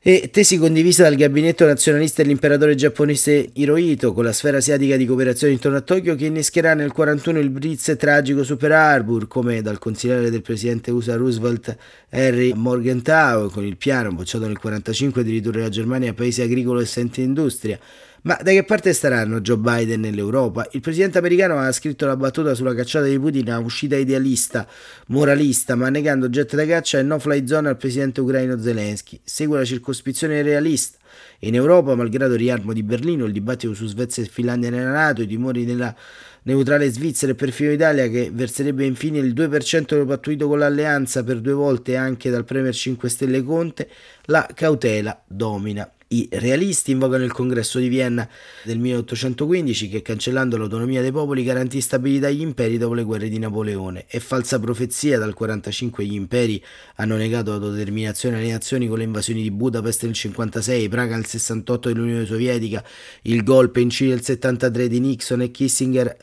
E 0.05 0.31
tesi 0.33 0.59
condivisa 0.59 1.05
dal 1.05 1.15
gabinetto 1.15 1.65
nazionalista 1.65 2.23
dell'imperatore 2.23 2.75
giapponese 2.75 3.51
Hirohito 3.53 4.13
con 4.13 4.25
la 4.25 4.33
sfera 4.33 4.57
asiatica 4.57 4.97
di 4.97 5.07
cooperazione 5.07 5.53
intorno 5.53 5.79
a 5.79 5.81
Tokyo 5.83 6.17
che 6.17 6.27
innescherà 6.27 6.75
nel 6.75 6.91
1941 6.93 7.39
il 7.39 7.51
blitz 7.51 7.95
tragico 7.97 8.43
su 8.43 8.57
Pearl 8.57 8.73
Harbor 8.73 9.29
come 9.29 9.63
dal 9.63 9.79
consigliere 9.79 10.29
del 10.31 10.43
presidente 10.43 10.91
USA 10.91 11.15
Roosevelt 11.15 11.77
Harry 12.11 12.53
Morgenthau 12.53 13.49
con 13.49 13.65
il 13.65 13.77
piano 13.77 14.11
bocciato 14.11 14.47
nel 14.47 14.59
1945 14.61 15.23
di 15.23 15.31
ridurre 15.31 15.61
la 15.61 15.69
Germania 15.69 16.11
a 16.11 16.15
paese 16.15 16.43
agricolo 16.43 16.81
e 16.81 16.85
senza 16.85 17.21
industria 17.21 17.79
ma 18.23 18.39
da 18.41 18.53
che 18.53 18.63
parte 18.63 18.93
staranno 18.93 19.41
Joe 19.41 19.57
Biden 19.57 20.01
nell'Europa? 20.01 20.69
Il 20.73 20.81
presidente 20.81 21.19
americano 21.19 21.59
ha 21.59 21.73
scritto 21.73 22.07
la 22.07 22.17
battuta 22.17 22.55
sulla 22.55 22.75
cacciata 22.75 23.07
di 23.07 23.19
Putin 23.19 23.51
a 23.51 23.59
uscita 23.59 23.97
idealista, 23.97 24.67
moralista, 25.09 25.75
ma 25.75 25.89
negando 25.89 26.29
jet 26.29 26.55
da 26.55 26.65
caccia 26.65 27.01
e 27.01 27.03
no 27.03 27.19
fly 27.19 27.47
zone 27.47 27.69
al 27.69 27.77
presidente 27.77 28.21
ucraino 28.21 28.61
Zelensky. 28.61 29.21
Segue 29.25 29.59
la 29.59 29.65
circoscrizione 29.65 30.41
realista. 30.43 30.99
In 31.41 31.57
Europa, 31.57 31.97
malgrado 31.97 32.35
il 32.35 32.39
riarmo 32.39 32.73
di 32.73 32.85
Berlino, 32.85 33.25
il 33.25 33.33
dibattito 33.33 33.75
su 33.75 33.87
Svezia 33.87 34.23
e 34.23 34.27
Finlandia 34.27 34.71
nella 34.71 34.93
Nato, 34.93 35.23
i 35.23 35.27
timori 35.27 35.65
della 35.65 35.95
neutrale 36.45 36.91
Svizzera 36.91 37.33
e 37.33 37.35
perfino 37.35 37.73
Italia 37.73 38.09
che 38.09 38.31
verserebbe 38.33 38.85
infine 38.85 39.19
il 39.19 39.35
2% 39.35 39.97
del 39.97 40.07
pattuito 40.07 40.47
con 40.47 40.61
l'alleanza 40.61 41.25
per 41.25 41.41
due 41.41 41.53
volte 41.53 41.97
anche 41.97 42.31
dal 42.31 42.45
Premier 42.45 42.75
5 42.75 43.09
Stelle 43.09 43.43
Conte, 43.43 43.89
la 44.27 44.49
cautela 44.55 45.21
domina. 45.27 45.91
I 46.13 46.29
realisti 46.33 46.91
invocano 46.91 47.25
il 47.25 47.33
congresso 47.33 47.79
di 47.79 47.89
Vienna 47.89 48.29
del 48.65 48.79
1815 48.79 49.89
che 49.89 50.03
cancellando 50.03 50.59
l'autonomia 50.59 51.01
dei 51.01 51.11
popoli 51.11 51.43
garantì 51.43 51.81
stabilità 51.81 52.27
agli 52.27 52.43
imperi 52.43 52.77
dopo 52.77 52.93
le 52.93 53.03
guerre 53.03 53.31
di 53.31 53.39
Napoleone. 53.39 54.05
È 54.07 54.19
falsa 54.19 54.61
profezia, 54.61 55.17
dal 55.17 55.35
1945 55.35 56.05
gli 56.05 56.13
imperi 56.13 56.63
hanno 56.97 57.17
negato 57.17 57.53
l'autodeterminazione 57.53 58.37
alle 58.37 58.51
nazioni 58.51 58.89
con 58.89 58.99
le 58.99 59.05
invasioni 59.05 59.41
di 59.41 59.51
Budapest 59.51 60.03
nel 60.03 60.11
1956, 60.11 60.89
Praga 60.91 61.15
nel 61.15 61.25
68 61.25 61.89
dell'Unione 61.91 62.27
Sovietica, 62.27 62.85
il 63.23 63.43
golpe 63.43 63.81
in 63.81 63.89
Cile 63.89 64.11
nel 64.11 64.23
73 64.23 64.89
di 64.89 65.01
Nixon 65.01 65.41
e 65.41 65.51
Kissinger 65.51 66.15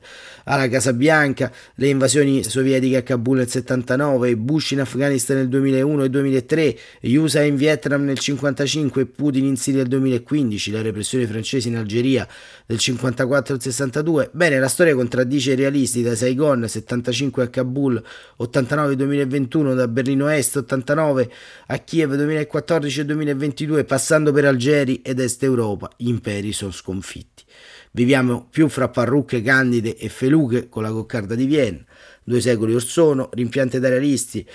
alla 0.43 0.67
Casa 0.69 0.93
Bianca, 0.93 1.51
le 1.75 1.87
invasioni 1.87 2.43
sovietiche 2.43 2.97
a 2.97 3.03
Kabul 3.03 3.37
nel 3.37 3.49
79, 3.49 4.35
Bush 4.37 4.71
in 4.71 4.81
Afghanistan 4.81 5.37
nel 5.37 5.47
2001 5.47 6.03
e 6.03 6.09
2003, 6.09 6.77
gli 7.01 7.15
USA 7.15 7.41
in 7.41 7.55
Vietnam 7.55 8.03
nel 8.03 8.17
1955 8.19 9.01
e 9.01 9.05
Putin 9.05 9.45
in 9.45 9.57
Siria 9.57 9.78
nel 9.79 9.87
2015, 9.87 10.71
la 10.71 10.81
repressione 10.81 11.25
francese 11.25 11.67
in 11.69 11.77
Algeria 11.77 12.27
del 12.65 12.77
54 12.77 13.55
al 13.55 13.61
62. 13.61 14.29
Bene, 14.33 14.59
la 14.59 14.67
storia 14.67 14.95
contraddice 14.95 15.53
i 15.53 15.55
realisti 15.55 16.01
da 16.01 16.15
Saigon 16.15 16.67
75 16.67 17.43
a 17.43 17.47
Kabul, 17.49 18.01
89-2021 18.39 19.75
da 19.75 19.87
Berlino 19.87 20.27
Est, 20.27 20.57
89 20.57 21.31
a 21.67 21.77
Kiev 21.77 22.15
2014 22.15 22.99
e 22.99 23.05
2022, 23.05 23.83
passando 23.85 24.31
per 24.31 24.45
Algeri 24.45 25.01
ed 25.01 25.19
Est 25.19 25.43
Europa, 25.43 25.89
gli 25.97 26.09
imperi 26.09 26.51
sono 26.51 26.71
sconfitti. 26.71 27.43
Viviamo 27.91 28.47
più 28.49 28.67
fra 28.67 28.87
parrucche 28.89 29.41
candide 29.41 29.97
e 29.97 30.09
feluche 30.09 30.69
con 30.69 30.83
la 30.83 30.91
coccarda 30.91 31.33
di 31.33 31.45
Vienna. 31.45 31.83
Due 32.29 32.41
secoli 32.41 32.75
or 32.75 32.83
sono, 32.83 33.27
rimpiante 33.33 33.79
da 33.79 33.89
realisti, 33.89 34.45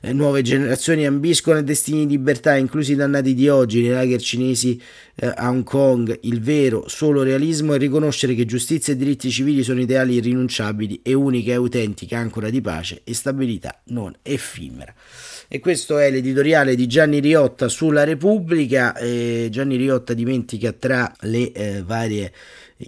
eh, 0.00 0.12
nuove 0.12 0.42
generazioni 0.42 1.06
ambiscono 1.06 1.58
a 1.58 1.62
destini 1.62 2.04
di 2.04 2.16
libertà, 2.16 2.56
inclusi 2.56 2.90
i 2.90 2.96
dannati 2.96 3.34
di 3.34 3.48
oggi, 3.48 3.82
nei 3.82 3.92
lager 3.92 4.20
cinesi 4.20 4.82
eh, 5.14 5.32
a 5.32 5.48
Hong 5.48 5.62
Kong. 5.62 6.18
Il 6.22 6.40
vero, 6.40 6.88
solo 6.88 7.22
realismo 7.22 7.74
è 7.74 7.78
riconoscere 7.78 8.34
che 8.34 8.46
giustizia 8.46 8.94
e 8.94 8.96
diritti 8.96 9.30
civili 9.30 9.62
sono 9.62 9.80
ideali 9.80 10.14
irrinunciabili 10.14 11.02
e 11.04 11.14
unica 11.14 11.52
e 11.52 11.54
autentica 11.54 12.18
ancora 12.18 12.50
di 12.50 12.60
pace 12.60 13.02
e 13.04 13.14
stabilità 13.14 13.80
non 13.90 14.12
effimera. 14.22 14.92
E 15.46 15.60
questo 15.60 15.98
è 15.98 16.10
l'editoriale 16.10 16.74
di 16.74 16.88
Gianni 16.88 17.20
Riotta 17.20 17.68
sulla 17.68 18.02
Repubblica. 18.02 18.96
Eh, 18.96 19.46
Gianni 19.52 19.76
Riotta 19.76 20.14
dimentica 20.14 20.72
tra 20.72 21.14
le 21.20 21.52
eh, 21.52 21.82
varie 21.84 22.32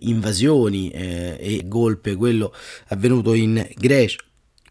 invasioni 0.00 0.90
eh, 0.90 1.36
e 1.38 1.62
golpe 1.66 2.16
quello 2.16 2.52
avvenuto 2.88 3.34
in 3.34 3.64
Grecia 3.76 4.18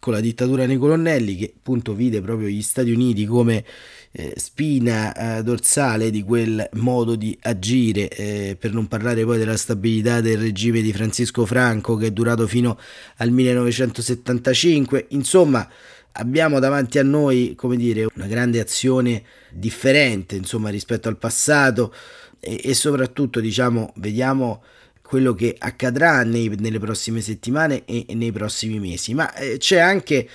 con 0.02 0.14
la 0.14 0.18
dittatura 0.18 0.66
nei 0.66 0.78
colonnelli 0.78 1.36
che 1.36 1.52
appunto 1.56 1.94
vide 1.94 2.20
proprio 2.20 2.48
gli 2.48 2.60
Stati 2.60 2.90
Uniti 2.90 3.24
come 3.24 3.64
eh, 4.10 4.34
spina 4.36 5.14
eh, 5.38 5.44
dorsale 5.44 6.10
di 6.10 6.24
quel 6.24 6.68
modo 6.72 7.14
di 7.14 7.38
agire, 7.42 8.08
eh, 8.08 8.56
per 8.58 8.72
non 8.72 8.88
parlare 8.88 9.24
poi 9.24 9.38
della 9.38 9.56
stabilità 9.56 10.20
del 10.20 10.38
regime 10.38 10.82
di 10.82 10.92
Francisco 10.92 11.46
Franco 11.46 11.94
che 11.94 12.06
è 12.06 12.10
durato 12.10 12.48
fino 12.48 12.80
al 13.18 13.30
1975. 13.30 15.06
Insomma, 15.10 15.70
abbiamo 16.14 16.58
davanti 16.58 16.98
a 16.98 17.04
noi, 17.04 17.54
come 17.54 17.76
dire, 17.76 18.08
una 18.16 18.26
grande 18.26 18.58
azione 18.58 19.22
differente, 19.52 20.34
insomma, 20.34 20.70
rispetto 20.70 21.08
al 21.08 21.16
passato 21.16 21.94
e, 22.40 22.60
e 22.64 22.74
soprattutto, 22.74 23.38
diciamo, 23.38 23.92
vediamo 23.98 24.64
quello 25.12 25.34
che 25.34 25.54
accadrà 25.58 26.22
nei, 26.22 26.48
nelle 26.58 26.78
prossime 26.78 27.20
settimane 27.20 27.84
e, 27.84 28.06
e 28.08 28.14
nei 28.14 28.32
prossimi 28.32 28.78
mesi. 28.80 29.12
Ma 29.12 29.34
eh, 29.34 29.58
c'è 29.58 29.78
anche 29.78 30.26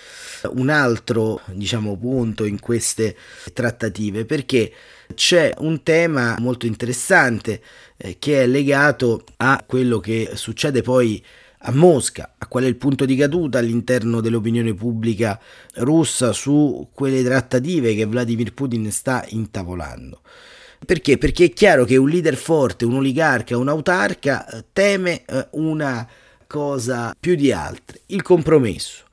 un 0.52 0.70
altro 0.70 1.42
diciamo, 1.48 1.98
punto 1.98 2.46
in 2.46 2.60
queste 2.60 3.18
trattative 3.54 4.24
perché 4.26 4.72
c'è 5.16 5.52
un 5.58 5.82
tema 5.82 6.36
molto 6.38 6.68
interessante 6.68 7.60
eh, 7.98 8.18
che 8.20 8.44
è 8.44 8.46
legato 8.46 9.24
a 9.38 9.64
quello 9.66 10.00
che 10.00 10.34
succede 10.36 10.84
poi 10.84 11.26
a 11.62 11.72
Mosca, 11.72 12.36
a 12.38 12.46
qual 12.46 12.66
è 12.66 12.68
il 12.68 12.76
punto 12.76 13.06
di 13.06 13.16
caduta 13.16 13.58
all'interno 13.58 14.22
dell'opinione 14.22 14.76
pubblica 14.76 15.42
russa 15.78 16.34
su 16.34 16.90
quelle 16.94 17.24
trattative 17.24 17.96
che 17.96 18.06
Vladimir 18.06 18.54
Putin 18.54 18.92
sta 18.92 19.26
intavolando. 19.30 20.22
Perché? 20.86 21.18
Perché 21.18 21.46
è 21.46 21.50
chiaro 21.52 21.86
che 21.86 21.98
un 21.98 22.10
leader 22.10 22.36
forte, 22.36 22.86
un 22.86 22.96
oligarca, 22.96 23.58
un 23.58 23.68
autarca 23.68 24.48
eh, 24.48 24.66
teme 24.72 25.26
eh, 25.26 25.48
una 25.52 26.08
cosa 26.48 27.16
più 27.20 27.36
di 27.36 27.52
altre, 27.52 28.02
il 28.08 28.22
compromesso. 28.22 29.06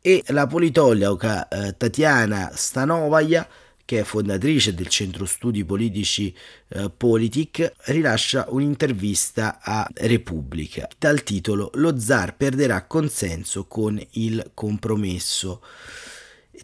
E 0.00 0.22
la 0.28 0.46
politologa 0.46 1.46
eh, 1.48 1.76
Tatiana 1.76 2.50
Stanovaya, 2.54 3.46
che 3.84 4.00
è 4.00 4.02
fondatrice 4.04 4.74
del 4.74 4.88
centro 4.88 5.26
studi 5.26 5.64
politici 5.64 6.34
eh, 6.68 6.90
Politic, 6.90 7.72
rilascia 7.86 8.46
un'intervista 8.48 9.58
a 9.60 9.86
Repubblica 9.92 10.88
dal 10.98 11.22
titolo 11.22 11.70
Lo 11.74 11.98
zar 11.98 12.36
perderà 12.36 12.84
consenso 12.86 13.66
con 13.66 14.00
il 14.12 14.50
compromesso. 14.54 15.60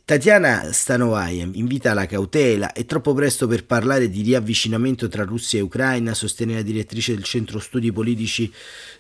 Tatiana 0.05 0.71
Stanovaia 0.71 1.49
invita 1.51 1.93
alla 1.93 2.05
cautela, 2.05 2.73
è 2.73 2.85
troppo 2.85 3.15
presto 3.15 3.47
per 3.47 3.65
parlare 3.65 4.11
di 4.11 4.21
riavvicinamento 4.21 5.09
tra 5.09 5.25
Russia 5.25 5.59
e 5.59 5.63
Ucraina, 5.63 6.13
sostiene 6.13 6.53
la 6.53 6.63
direttrice 6.63 7.15
del 7.15 7.25
centro 7.25 7.59
studi 7.59 7.91
politici 7.91 8.53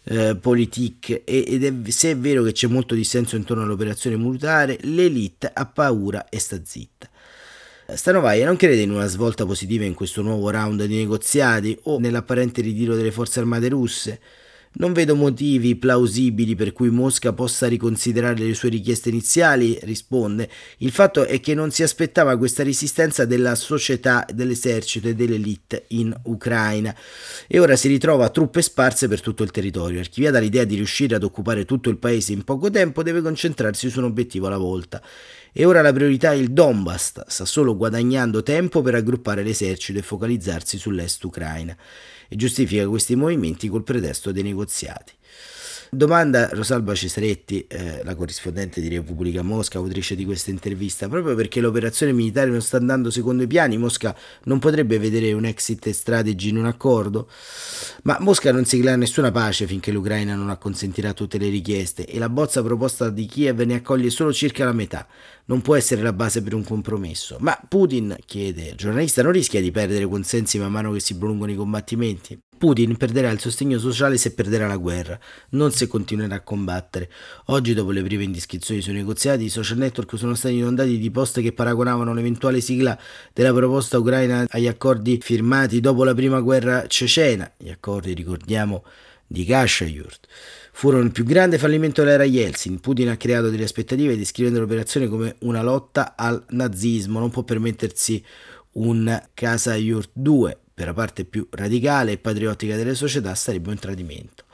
eh, 0.04 0.34
Politik, 0.34 1.22
ed 1.26 1.62
è, 1.62 1.90
se 1.90 2.12
è 2.12 2.16
vero 2.16 2.42
che 2.42 2.52
c'è 2.52 2.68
molto 2.68 2.94
dissenso 2.94 3.36
intorno 3.36 3.64
all'operazione 3.64 4.16
militare, 4.16 4.78
l'elite 4.80 5.50
ha 5.52 5.66
paura 5.66 6.30
e 6.30 6.38
sta 6.38 6.58
zitta. 6.64 7.06
Stanovaia 7.94 8.46
non 8.46 8.56
crede 8.56 8.80
in 8.80 8.90
una 8.90 9.08
svolta 9.08 9.44
positiva 9.44 9.84
in 9.84 9.92
questo 9.92 10.22
nuovo 10.22 10.48
round 10.48 10.82
di 10.86 10.96
negoziati 10.96 11.78
o 11.82 11.98
nell'apparente 11.98 12.62
ritiro 12.62 12.94
delle 12.94 13.12
forze 13.12 13.40
armate 13.40 13.68
russe. 13.68 14.20
Non 14.78 14.92
vedo 14.92 15.16
motivi 15.16 15.74
plausibili 15.74 16.54
per 16.54 16.72
cui 16.72 16.88
Mosca 16.88 17.32
possa 17.32 17.66
riconsiderare 17.66 18.38
le 18.38 18.54
sue 18.54 18.68
richieste 18.68 19.08
iniziali, 19.08 19.76
risponde. 19.82 20.48
Il 20.78 20.92
fatto 20.92 21.24
è 21.24 21.40
che 21.40 21.52
non 21.52 21.72
si 21.72 21.82
aspettava 21.82 22.38
questa 22.38 22.62
resistenza 22.62 23.24
della 23.24 23.56
società, 23.56 24.24
dell'esercito 24.32 25.08
e 25.08 25.16
dell'elite 25.16 25.86
in 25.88 26.16
Ucraina 26.26 26.94
e 27.48 27.58
ora 27.58 27.74
si 27.74 27.88
ritrova 27.88 28.26
a 28.26 28.28
truppe 28.28 28.62
sparse 28.62 29.08
per 29.08 29.20
tutto 29.20 29.42
il 29.42 29.50
territorio. 29.50 29.98
Archiviata 29.98 30.38
l'idea 30.38 30.62
di 30.62 30.76
riuscire 30.76 31.16
ad 31.16 31.24
occupare 31.24 31.64
tutto 31.64 31.90
il 31.90 31.98
paese 31.98 32.32
in 32.32 32.44
poco 32.44 32.70
tempo, 32.70 33.02
deve 33.02 33.20
concentrarsi 33.20 33.90
su 33.90 33.98
un 33.98 34.04
obiettivo 34.04 34.46
alla 34.46 34.58
volta. 34.58 35.02
E 35.52 35.64
ora 35.64 35.82
la 35.82 35.92
priorità 35.92 36.30
è 36.30 36.36
il 36.36 36.52
Donbass, 36.52 37.24
sta 37.26 37.44
solo 37.44 37.76
guadagnando 37.76 38.44
tempo 38.44 38.80
per 38.80 38.92
raggruppare 38.92 39.42
l'esercito 39.42 39.98
e 39.98 40.02
focalizzarsi 40.02 40.78
sull'est 40.78 41.24
Ucraina 41.24 41.76
e 42.28 42.36
giustifica 42.36 42.86
questi 42.88 43.16
movimenti 43.16 43.68
col 43.68 43.82
pretesto 43.82 44.30
dei 44.32 44.42
negoziati. 44.42 45.12
Domanda 45.90 46.50
Rosalba 46.52 46.94
Cesaretti, 46.94 47.66
eh, 47.66 48.02
la 48.04 48.14
corrispondente 48.14 48.82
di 48.82 48.88
Repubblica 48.88 49.40
Mosca, 49.40 49.78
autrice 49.78 50.14
di 50.14 50.26
questa 50.26 50.50
intervista, 50.50 51.08
proprio 51.08 51.34
perché 51.34 51.62
l'operazione 51.62 52.12
militare 52.12 52.50
non 52.50 52.60
sta 52.60 52.76
andando 52.76 53.10
secondo 53.10 53.42
i 53.42 53.46
piani, 53.46 53.78
Mosca 53.78 54.14
non 54.44 54.58
potrebbe 54.58 54.98
vedere 54.98 55.32
un 55.32 55.46
exit 55.46 55.88
strategy 55.88 56.50
in 56.50 56.58
un 56.58 56.66
accordo? 56.66 57.26
Ma 58.02 58.18
Mosca 58.20 58.52
non 58.52 58.66
sigla 58.66 58.96
nessuna 58.96 59.30
pace 59.30 59.66
finché 59.66 59.90
l'Ucraina 59.90 60.34
non 60.34 60.50
acconsentirà 60.50 61.14
tutte 61.14 61.38
le 61.38 61.48
richieste 61.48 62.04
e 62.04 62.18
la 62.18 62.28
bozza 62.28 62.62
proposta 62.62 63.08
di 63.08 63.24
Kiev 63.24 63.58
ne 63.60 63.76
accoglie 63.76 64.10
solo 64.10 64.30
circa 64.30 64.66
la 64.66 64.72
metà. 64.72 65.06
Non 65.48 65.62
può 65.62 65.76
essere 65.76 66.02
la 66.02 66.12
base 66.12 66.42
per 66.42 66.52
un 66.52 66.62
compromesso. 66.62 67.38
Ma 67.40 67.58
Putin, 67.66 68.14
chiede 68.26 68.68
il 68.68 68.74
giornalista, 68.76 69.22
non 69.22 69.32
rischia 69.32 69.62
di 69.62 69.70
perdere 69.70 70.06
consensi 70.06 70.58
man 70.58 70.70
mano 70.70 70.92
che 70.92 71.00
si 71.00 71.16
prolungano 71.16 71.52
i 71.52 71.56
combattimenti? 71.56 72.38
Putin 72.58 72.98
perderà 72.98 73.30
il 73.30 73.40
sostegno 73.40 73.78
sociale 73.78 74.18
se 74.18 74.34
perderà 74.34 74.66
la 74.66 74.76
guerra, 74.76 75.18
non 75.50 75.72
se 75.72 75.86
continuerà 75.86 76.34
a 76.34 76.40
combattere. 76.42 77.08
Oggi, 77.46 77.72
dopo 77.72 77.92
le 77.92 78.02
prime 78.02 78.24
indiscrezioni 78.24 78.82
sui 78.82 78.92
negoziati, 78.92 79.44
i 79.44 79.48
social 79.48 79.78
network 79.78 80.18
sono 80.18 80.34
stati 80.34 80.56
inondati 80.56 80.98
di 80.98 81.10
post 81.10 81.40
che 81.40 81.52
paragonavano 81.52 82.12
l'eventuale 82.12 82.60
sigla 82.60 82.98
della 83.32 83.54
proposta 83.54 83.96
ucraina 83.96 84.44
agli 84.50 84.66
accordi 84.66 85.18
firmati 85.22 85.80
dopo 85.80 86.04
la 86.04 86.14
prima 86.14 86.40
guerra 86.40 86.86
cecena. 86.88 87.50
Gli 87.56 87.70
accordi, 87.70 88.12
ricordiamo, 88.12 88.84
di 89.28 89.44
Kashayurt. 89.44 90.26
Furono 90.72 91.04
il 91.04 91.12
più 91.12 91.24
grande 91.24 91.58
fallimento 91.58 92.02
dell'era 92.02 92.24
Yeltsin. 92.24 92.80
Putin 92.80 93.10
ha 93.10 93.16
creato 93.16 93.50
delle 93.50 93.64
aspettative 93.64 94.16
descrivendo 94.16 94.58
l'operazione 94.58 95.06
come 95.06 95.36
una 95.40 95.62
lotta 95.62 96.14
al 96.16 96.42
nazismo. 96.50 97.18
Non 97.18 97.30
può 97.30 97.42
permettersi 97.42 98.24
un 98.72 99.22
Kasayurt 99.34 100.10
2 100.14 100.58
per 100.78 100.86
la 100.86 100.94
parte 100.94 101.24
più 101.24 101.44
radicale 101.50 102.12
e 102.12 102.18
patriottica 102.18 102.76
delle 102.76 102.94
società 102.94 103.34
sarebbe 103.34 103.70
un 103.70 103.78
tradimento. 103.78 104.44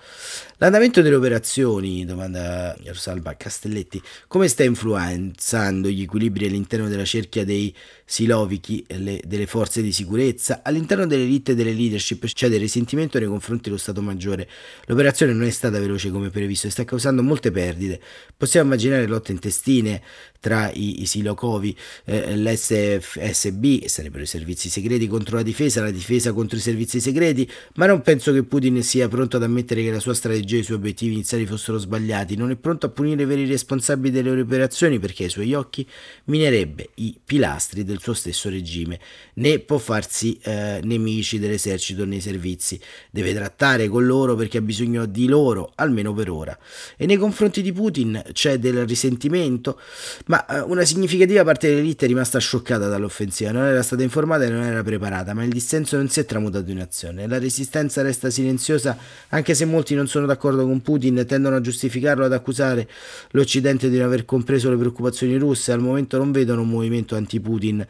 L'andamento 0.56 1.02
delle 1.02 1.16
operazioni, 1.16 2.06
domanda 2.06 2.74
Rosalba 2.86 3.36
Castelletti, 3.36 4.00
come 4.26 4.48
sta 4.48 4.64
influenzando 4.64 5.88
gli 5.88 6.00
equilibri 6.00 6.46
all'interno 6.46 6.88
della 6.88 7.04
cerchia 7.04 7.44
dei 7.44 7.74
silovichi 8.04 8.84
e 8.86 9.22
delle 9.24 9.46
forze 9.46 9.82
di 9.82 9.92
sicurezza? 9.92 10.60
All'interno 10.62 11.06
delle 11.06 11.24
elite 11.24 11.52
e 11.52 11.54
delle 11.54 11.72
leadership 11.72 12.26
c'è 12.26 12.48
del 12.48 12.60
risentimento 12.60 13.18
nei 13.18 13.28
confronti 13.28 13.64
dello 13.64 13.78
Stato 13.78 14.02
Maggiore. 14.02 14.48
L'operazione 14.86 15.32
non 15.32 15.44
è 15.44 15.50
stata 15.50 15.78
veloce 15.78 16.10
come 16.10 16.30
previsto 16.30 16.66
e 16.66 16.70
sta 16.70 16.84
causando 16.84 17.22
molte 17.22 17.50
perdite. 17.50 18.00
Possiamo 18.36 18.66
immaginare 18.66 19.06
lotte 19.06 19.32
intestine 19.32 20.02
tra 20.44 20.70
i, 20.70 21.00
i 21.00 21.06
Silokovi, 21.06 21.74
eh, 22.04 22.36
l'SFSB, 22.36 23.86
sarebbero 23.86 24.24
i 24.24 24.26
servizi 24.26 24.68
segreti 24.68 25.06
contro 25.06 25.36
la 25.36 25.42
difesa, 25.42 25.80
la 25.80 25.90
difesa 25.90 26.34
contro 26.34 26.58
i 26.58 26.60
servizi 26.60 27.00
segreti, 27.00 27.50
ma 27.76 27.86
non 27.86 28.02
penso 28.02 28.30
che 28.30 28.42
Putin 28.42 28.82
sia 28.82 29.08
pronto 29.08 29.38
ad 29.38 29.42
ammettere 29.42 29.82
che 29.82 29.90
la 29.90 30.00
sua 30.00 30.12
strategia 30.12 30.56
e 30.56 30.58
i 30.58 30.62
suoi 30.62 30.76
obiettivi 30.76 31.14
iniziali 31.14 31.46
fossero 31.46 31.78
sbagliati, 31.78 32.36
non 32.36 32.50
è 32.50 32.56
pronto 32.56 32.84
a 32.84 32.88
punire 32.90 33.22
i 33.22 33.24
veri 33.24 33.46
responsabili 33.46 34.10
delle 34.10 34.38
operazioni 34.38 34.98
perché 34.98 35.24
ai 35.24 35.30
suoi 35.30 35.54
occhi 35.54 35.88
minerebbe 36.24 36.90
i 36.96 37.18
pilastri 37.24 37.82
del 37.82 37.93
suo 38.00 38.14
stesso 38.14 38.48
regime, 38.48 38.98
né 39.34 39.58
può 39.58 39.78
farsi 39.78 40.38
eh, 40.42 40.80
nemici 40.82 41.38
dell'esercito 41.38 42.04
nei 42.04 42.20
servizi, 42.20 42.80
deve 43.10 43.34
trattare 43.34 43.88
con 43.88 44.06
loro 44.06 44.34
perché 44.34 44.58
ha 44.58 44.62
bisogno 44.62 45.06
di 45.06 45.26
loro, 45.26 45.72
almeno 45.76 46.12
per 46.12 46.30
ora. 46.30 46.58
E 46.96 47.06
nei 47.06 47.16
confronti 47.16 47.62
di 47.62 47.72
Putin 47.72 48.22
c'è 48.32 48.58
del 48.58 48.86
risentimento, 48.86 49.80
ma 50.26 50.44
eh, 50.46 50.60
una 50.60 50.84
significativa 50.84 51.44
parte 51.44 51.68
dell'elite 51.68 52.04
è 52.04 52.08
rimasta 52.08 52.38
scioccata 52.38 52.88
dall'offensiva, 52.88 53.50
non 53.50 53.64
era 53.64 53.82
stata 53.82 54.02
informata 54.02 54.44
e 54.44 54.48
non 54.48 54.62
era 54.62 54.82
preparata, 54.82 55.34
ma 55.34 55.44
il 55.44 55.52
dissenso 55.52 55.96
non 55.96 56.08
si 56.08 56.20
è 56.20 56.24
tramutato 56.24 56.70
in 56.70 56.80
azione, 56.80 57.26
la 57.26 57.38
resistenza 57.38 58.02
resta 58.02 58.30
silenziosa 58.30 58.96
anche 59.28 59.54
se 59.54 59.64
molti 59.64 59.94
non 59.94 60.06
sono 60.06 60.26
d'accordo 60.26 60.64
con 60.64 60.80
Putin 60.80 61.24
tendono 61.26 61.56
a 61.56 61.60
giustificarlo 61.60 62.24
ad 62.24 62.32
accusare 62.32 62.88
l'Occidente 63.30 63.88
di 63.88 63.96
non 63.96 64.06
aver 64.06 64.24
compreso 64.24 64.70
le 64.70 64.76
preoccupazioni 64.76 65.36
russe, 65.36 65.72
al 65.72 65.80
momento 65.80 66.18
non 66.18 66.32
vedono 66.32 66.62
un 66.62 66.68
movimento 66.68 67.16
anti-Putin 67.16 67.83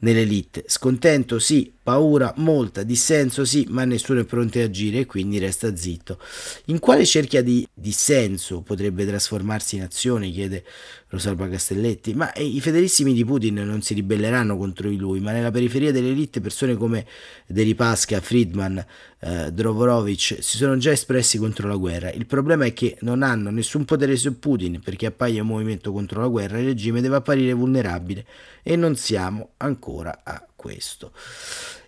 nell'elite. 0.00 0.64
Scontento 0.66 1.38
sì, 1.38 1.72
paura 1.90 2.32
molta, 2.36 2.84
dissenso 2.84 3.44
sì, 3.44 3.66
ma 3.68 3.84
nessuno 3.84 4.20
è 4.20 4.24
pronto 4.24 4.60
a 4.60 4.62
agire 4.62 5.00
e 5.00 5.06
quindi 5.06 5.40
resta 5.40 5.74
zitto. 5.74 6.20
In 6.66 6.78
quale 6.78 7.04
cerchia 7.04 7.42
di 7.42 7.66
dissenso 7.74 8.60
potrebbe 8.60 9.04
trasformarsi 9.04 9.74
in 9.74 9.82
azione? 9.82 10.30
chiede 10.30 10.62
Rosalba 11.08 11.48
Castelletti. 11.48 12.14
Ma 12.14 12.32
eh, 12.32 12.44
i 12.44 12.60
fedelissimi 12.60 13.12
di 13.12 13.24
Putin 13.24 13.54
non 13.54 13.82
si 13.82 13.94
ribelleranno 13.94 14.56
contro 14.56 14.88
di 14.88 14.96
lui, 14.96 15.18
ma 15.18 15.32
nella 15.32 15.50
periferia 15.50 15.90
dell'elite 15.90 16.40
persone 16.40 16.76
come 16.76 17.04
Deripaska, 17.48 18.20
Friedman, 18.20 18.84
eh, 19.18 19.50
Drovorovic 19.52 20.36
si 20.40 20.56
sono 20.56 20.76
già 20.76 20.92
espressi 20.92 21.38
contro 21.38 21.66
la 21.66 21.76
guerra. 21.76 22.12
Il 22.12 22.26
problema 22.26 22.66
è 22.66 22.72
che 22.72 22.98
non 23.00 23.24
hanno 23.24 23.50
nessun 23.50 23.84
potere 23.84 24.14
su 24.14 24.38
Putin 24.38 24.78
perché 24.78 25.06
appaia 25.06 25.42
un 25.42 25.48
movimento 25.48 25.90
contro 25.90 26.20
la 26.20 26.28
guerra, 26.28 26.60
il 26.60 26.66
regime 26.66 27.00
deve 27.00 27.16
apparire 27.16 27.52
vulnerabile 27.52 28.24
e 28.62 28.76
non 28.76 28.94
siamo 28.94 29.54
ancora 29.56 30.20
a 30.22 30.46
questo. 30.54 31.12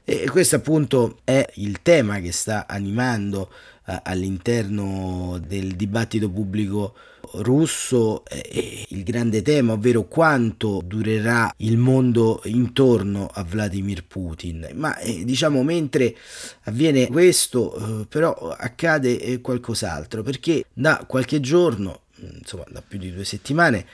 E 0.04 0.28
questo 0.28 0.56
appunto 0.56 1.21
è 1.23 1.47
il 1.54 1.80
tema 1.80 2.18
che 2.18 2.32
sta 2.32 2.66
animando 2.66 3.50
eh, 3.87 4.00
all'interno 4.02 5.40
del 5.47 5.76
dibattito 5.76 6.28
pubblico 6.28 6.94
russo 7.35 8.25
eh, 8.26 8.85
il 8.88 9.04
grande 9.04 9.42
tema, 9.42 9.75
ovvero 9.75 10.04
quanto 10.04 10.82
durerà 10.85 11.53
il 11.59 11.79
mondo 11.79 12.40
intorno 12.44 13.29
a 13.33 13.44
Vladimir 13.44 14.05
Putin. 14.05 14.70
Ma 14.74 14.98
eh, 14.98 15.24
diciamo 15.24 15.62
mentre 15.62 16.16
avviene 16.62 17.07
questo, 17.07 18.00
eh, 18.03 18.07
però 18.07 18.35
accade 18.59 19.20
eh, 19.20 19.40
qualcos'altro, 19.40 20.22
perché 20.22 20.64
da 20.72 21.05
qualche 21.07 21.38
giorno, 21.38 22.00
insomma 22.18 22.64
da 22.68 22.83
più 22.87 22.98
di 22.98 23.12
due 23.12 23.24
settimane, 23.24 23.87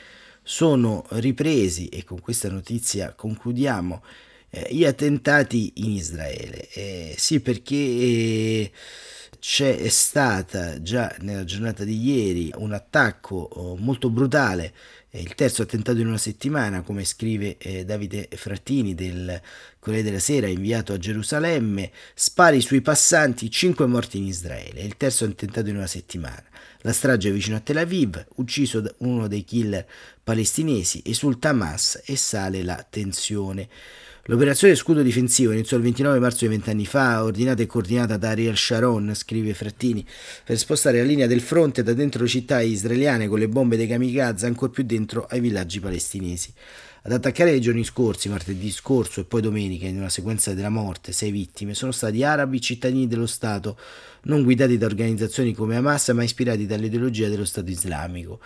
sono 0.43 1.05
ripresi, 1.11 1.89
e 1.89 2.05
con 2.05 2.21
questa 2.21 2.49
notizia 2.49 3.13
concludiamo, 3.15 4.03
gli 4.51 4.85
attentati 4.85 5.73
in 5.77 5.91
Israele. 5.91 6.69
Eh, 6.73 7.15
sì, 7.17 7.41
perché 7.41 7.75
eh, 7.75 8.71
c'è 9.39 9.89
stata 9.89 10.83
già 10.83 11.15
nella 11.21 11.45
giornata 11.45 11.85
di 11.85 12.01
ieri 12.03 12.51
un 12.57 12.73
attacco 12.73 13.37
oh, 13.37 13.77
molto 13.77 14.11
brutale, 14.11 14.73
eh, 15.11 15.21
il 15.21 15.35
terzo 15.35 15.63
attentato 15.63 16.01
in 16.01 16.09
una 16.09 16.19
settimana, 16.19 16.83
come 16.83 17.05
scrive 17.05 17.57
eh, 17.59 17.85
Davide 17.85 18.29
Frattini 18.35 18.95
del 18.95 19.41
Corriere 19.79 20.05
della 20.05 20.19
Sera, 20.19 20.49
inviato 20.49 20.93
a 20.93 20.99
Gerusalemme, 20.99 21.91
spari 22.15 22.61
sui 22.61 22.81
passanti, 22.81 23.51
5 23.51 23.87
morti 23.87 24.19
in 24.19 24.27
Israele, 24.27 24.81
il 24.81 24.97
terzo 24.97 25.25
attentato 25.25 25.69
in 25.69 25.77
una 25.77 25.87
settimana. 25.87 26.45
La 26.83 26.93
strage 26.93 27.31
vicino 27.31 27.57
a 27.57 27.61
Tel 27.61 27.79
Aviv, 27.79 28.25
ucciso 28.37 28.83
uno 28.99 29.27
dei 29.27 29.45
killer 29.45 29.87
palestinesi, 30.23 31.03
esulta 31.05 31.49
Hamas 31.51 32.03
e 32.05 32.17
sale 32.17 32.63
la 32.63 32.87
tensione. 32.89 33.69
L'operazione 34.31 34.75
scudo 34.75 35.01
difensivo 35.01 35.53
iniziò 35.53 35.79
il 35.79 35.83
29 35.85 36.19
marzo 36.19 36.45
di 36.45 36.51
vent'anni 36.51 36.85
fa, 36.85 37.25
ordinata 37.25 37.63
e 37.63 37.67
coordinata 37.67 38.19
da 38.19 38.29
Ariel 38.29 38.59
Sharon, 38.59 39.15
scrive 39.15 39.55
Frattini, 39.55 40.05
per 40.45 40.59
spostare 40.59 40.99
la 40.99 41.05
linea 41.05 41.27
del 41.27 41.41
fronte 41.41 41.83
da 41.83 41.95
dentro 41.95 42.25
le 42.25 42.29
città 42.29 42.61
israeliane 42.61 43.27
con 43.27 43.39
le 43.39 43.49
bombe 43.49 43.79
dei 43.79 43.87
kamikaze 43.87 44.45
ancora 44.45 44.71
più 44.71 44.83
dentro 44.83 45.25
ai 45.31 45.41
villaggi 45.41 45.81
palestinesi. 45.81 46.53
Ad 47.03 47.13
attaccare 47.13 47.55
i 47.55 47.61
giorni 47.61 47.85
scorsi, 47.85 48.29
martedì 48.29 48.71
scorso 48.71 49.21
e 49.21 49.25
poi 49.25 49.41
domenica, 49.41 49.87
in 49.87 49.99
una 49.99 50.09
sequenza 50.09 50.53
della 50.53 50.69
morte, 50.69 51.13
sei 51.13 51.31
vittime 51.31 51.73
sono 51.75 51.93
stati 51.93 52.25
arabi 52.25 52.61
cittadini 52.61 53.07
dello 53.07 53.27
Stato, 53.27 53.79
non 54.23 54.43
guidati 54.43 54.77
da 54.77 54.87
organizzazioni 54.87 55.55
come 55.55 55.77
Hamas, 55.77 56.09
ma 56.09 56.25
ispirati 56.25 56.67
dall'ideologia 56.67 57.29
dello 57.29 57.45
Stato 57.45 57.71
islamico. 57.71 58.41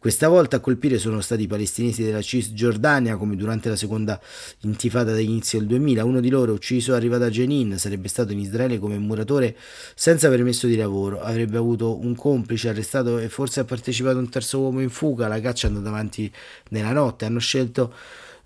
Questa 0.00 0.28
volta 0.28 0.58
a 0.58 0.60
colpire 0.60 0.96
sono 0.96 1.20
stati 1.20 1.42
i 1.42 1.46
palestinesi 1.48 2.04
della 2.04 2.22
Cisgiordania, 2.22 3.16
come 3.16 3.34
durante 3.34 3.68
la 3.68 3.74
seconda 3.74 4.20
intifada 4.60 5.10
dall'inizio 5.10 5.58
del 5.58 5.66
2000. 5.66 6.04
Uno 6.04 6.20
di 6.20 6.30
loro, 6.30 6.52
ucciso, 6.52 6.94
arrivato 6.94 7.24
a 7.24 7.30
Jenin, 7.30 7.76
sarebbe 7.78 8.06
stato 8.06 8.30
in 8.30 8.38
Israele 8.38 8.78
come 8.78 8.96
muratore 8.96 9.56
senza 9.96 10.28
permesso 10.28 10.68
di 10.68 10.76
lavoro. 10.76 11.20
Avrebbe 11.20 11.58
avuto 11.58 11.98
un 11.98 12.14
complice 12.14 12.68
arrestato 12.68 13.18
e 13.18 13.28
forse 13.28 13.58
ha 13.58 13.64
partecipato 13.64 14.18
un 14.18 14.28
terzo 14.28 14.60
uomo 14.60 14.80
in 14.82 14.88
fuga. 14.88 15.26
La 15.26 15.40
caccia 15.40 15.66
è 15.66 15.70
andata 15.70 15.88
avanti 15.88 16.32
nella 16.68 16.92
notte. 16.92 17.24
Hanno 17.24 17.40
scelto 17.40 17.77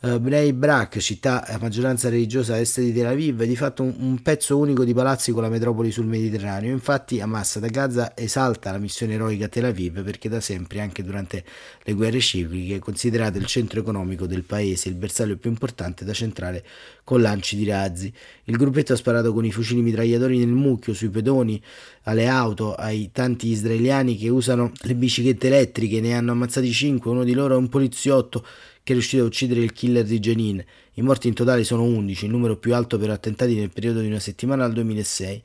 Uh, 0.04 0.18
Bnei 0.18 0.52
Brak, 0.52 0.98
città 0.98 1.46
a 1.46 1.58
maggioranza 1.60 2.08
religiosa 2.08 2.54
a 2.54 2.58
est 2.58 2.80
di 2.80 2.92
Tel 2.92 3.06
Aviv, 3.06 3.40
è 3.40 3.46
di 3.46 3.54
fatto 3.54 3.84
un, 3.84 3.94
un, 4.00 4.20
pezzo 4.20 4.58
unico 4.58 4.82
di 4.82 4.92
palazzi 4.92 5.30
con 5.30 5.42
la 5.42 5.48
metropoli 5.48 5.92
sul 5.92 6.06
Mediterraneo. 6.06 6.72
Infatti 6.72 7.20
Hamas 7.20 7.60
da 7.60 7.68
Gaza 7.68 8.16
esalta 8.16 8.72
la 8.72 8.78
missione 8.78 9.14
eroica 9.14 9.44
a 9.44 9.48
Tel 9.48 9.66
Aviv 9.66 10.02
perché 10.02 10.28
da 10.28 10.40
sempre, 10.40 10.80
anche 10.80 11.04
durante 11.04 11.44
le 11.84 11.92
guerre 11.92 12.18
cicliche, 12.18 12.74
è 12.74 12.78
considerata 12.80 13.38
il 13.38 13.46
centro 13.46 13.78
economico 13.78 14.26
del 14.26 14.42
paese, 14.42 14.88
il 14.88 14.96
bersaglio 14.96 15.36
più 15.36 15.50
importante 15.50 16.04
da 16.04 16.12
centrare 16.12 16.64
con 17.04 17.20
lanci 17.20 17.54
di 17.54 17.64
razzi. 17.64 18.12
Il 18.46 18.56
gruppetto 18.56 18.94
ha 18.94 18.96
sparato 18.96 19.32
con 19.32 19.44
i 19.44 19.52
fucili 19.52 19.82
mitragliatori 19.82 20.36
nel 20.38 20.48
mucchio, 20.48 20.94
sui 20.94 21.10
pedoni, 21.10 21.62
alle 22.02 22.26
auto, 22.26 22.74
ai 22.74 23.10
tanti 23.12 23.46
israeliani 23.46 24.16
che 24.16 24.28
usano 24.28 24.72
le 24.80 24.96
biciclette 24.96 25.46
elettriche, 25.46 26.00
ne 26.00 26.14
hanno 26.14 26.32
ammazzati 26.32 26.72
5, 26.72 27.08
uno 27.08 27.22
di 27.22 27.34
loro 27.34 27.54
è 27.54 27.56
un 27.56 27.68
poliziotto 27.68 28.44
che 28.82 28.92
è 28.92 28.94
riuscito 28.94 29.22
a 29.22 29.26
uccidere 29.26 29.60
il 29.60 29.72
killer 29.72 30.04
di 30.04 30.18
Jenin. 30.18 30.64
I 30.94 31.02
morti 31.02 31.28
in 31.28 31.34
totale 31.34 31.64
sono 31.64 31.84
11, 31.84 32.24
il 32.24 32.30
numero 32.30 32.56
più 32.56 32.74
alto 32.74 32.98
per 32.98 33.10
attentati 33.10 33.54
nel 33.54 33.70
periodo 33.70 34.00
di 34.00 34.06
una 34.06 34.18
settimana 34.18 34.64
al 34.64 34.72
2006. 34.72 35.42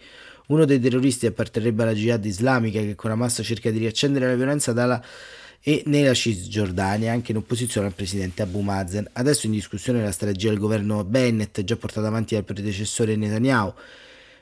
Uno 0.48 0.66
dei 0.66 0.80
terroristi 0.80 1.26
apparterrebbe 1.26 1.84
alla 1.84 1.94
jihad 1.94 2.24
islamica 2.26 2.80
che 2.80 2.96
con 2.96 3.12
Hamas 3.12 3.42
cerca 3.44 3.70
di 3.70 3.80
riaccendere 3.80 4.28
la 4.28 4.36
violenza 4.36 4.74
dalla 4.74 5.04
e 5.62 5.84
nella 5.88 6.14
Cisgiordania, 6.14 7.12
anche 7.12 7.32
in 7.32 7.38
opposizione 7.38 7.88
al 7.88 7.94
presidente 7.94 8.42
Abu 8.42 8.62
Mazen. 8.62 9.10
Adesso 9.12 9.48
in 9.48 9.52
discussione 9.52 10.02
la 10.02 10.12
strategia 10.12 10.50
del 10.50 10.60
governo 10.60 11.04
Bennett, 11.04 11.62
già 11.62 11.76
portata 11.76 12.08
avanti 12.08 12.36
dal 12.36 12.46
predecessore 12.46 13.16
Netanyahu, 13.18 13.74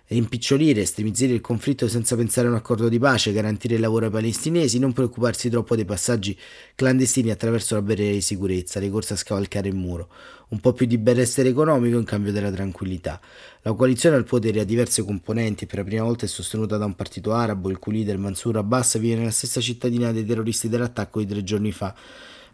rimpicciolire, 0.07 0.81
estremizzare 0.81 1.33
il 1.33 1.41
conflitto 1.41 1.87
senza 1.87 2.15
pensare 2.15 2.47
a 2.47 2.51
un 2.51 2.57
accordo 2.57 2.89
di 2.89 2.99
pace, 2.99 3.31
garantire 3.31 3.75
il 3.75 3.81
lavoro 3.81 4.05
ai 4.05 4.11
palestinesi, 4.11 4.77
non 4.77 4.93
preoccuparsi 4.93 5.49
troppo 5.49 5.75
dei 5.75 5.85
passaggi 5.85 6.37
clandestini 6.75 7.31
attraverso 7.31 7.75
la 7.75 7.81
barriera 7.81 8.13
di 8.13 8.21
sicurezza, 8.21 8.79
le 8.79 8.89
corse 8.89 9.13
a 9.13 9.17
scavalcare 9.17 9.67
il 9.67 9.75
muro, 9.75 10.09
un 10.49 10.59
po' 10.59 10.73
più 10.73 10.85
di 10.85 10.97
benessere 10.97 11.49
economico 11.49 11.97
in 11.97 12.03
cambio 12.03 12.31
della 12.31 12.51
tranquillità. 12.51 13.19
La 13.63 13.73
coalizione 13.73 14.15
al 14.15 14.25
potere 14.25 14.59
ha 14.59 14.63
diverse 14.63 15.03
componenti. 15.03 15.63
E 15.63 15.67
per 15.67 15.79
la 15.79 15.83
prima 15.83 16.03
volta 16.03 16.25
è 16.25 16.27
sostenuta 16.27 16.77
da 16.77 16.85
un 16.85 16.95
partito 16.95 17.33
arabo, 17.33 17.69
il 17.69 17.79
cui 17.79 17.93
leader 17.93 18.17
Mansour 18.17 18.57
Abbas 18.57 18.99
vive 18.99 19.15
nella 19.15 19.31
stessa 19.31 19.59
cittadina 19.59 20.11
dei 20.11 20.25
terroristi 20.25 20.69
dell'attacco 20.69 21.19
di 21.19 21.25
tre 21.25 21.43
giorni 21.43 21.71
fa 21.71 21.95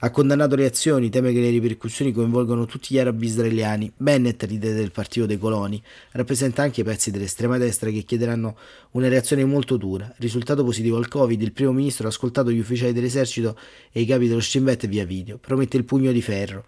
ha 0.03 0.09
condannato 0.09 0.55
le 0.55 0.65
azioni, 0.65 1.09
teme 1.09 1.31
che 1.31 1.39
le 1.39 1.51
ripercussioni 1.51 2.11
coinvolgano 2.11 2.65
tutti 2.65 2.95
gli 2.95 2.97
arabi 2.97 3.27
israeliani. 3.27 3.91
Bennett, 3.95 4.43
leader 4.45 4.73
del 4.73 4.91
partito 4.91 5.27
dei 5.27 5.37
coloni, 5.37 5.81
rappresenta 6.13 6.63
anche 6.63 6.81
i 6.81 6.83
pezzi 6.83 7.11
dell'estrema 7.11 7.59
destra 7.59 7.91
che 7.91 8.01
chiederanno 8.01 8.57
una 8.91 9.09
reazione 9.09 9.45
molto 9.45 9.77
dura. 9.77 10.11
Risultato 10.17 10.63
positivo 10.63 10.97
al 10.97 11.07
Covid, 11.07 11.39
il 11.39 11.51
primo 11.51 11.71
ministro 11.71 12.07
ha 12.07 12.09
ascoltato 12.09 12.51
gli 12.51 12.57
ufficiali 12.57 12.93
dell'esercito 12.93 13.55
e 13.91 14.01
i 14.01 14.05
capi 14.07 14.27
dello 14.27 14.39
Shin 14.39 14.63
Bet 14.63 14.87
via 14.87 15.05
video. 15.05 15.37
Promette 15.37 15.77
il 15.77 15.85
pugno 15.85 16.11
di 16.11 16.21
ferro. 16.23 16.65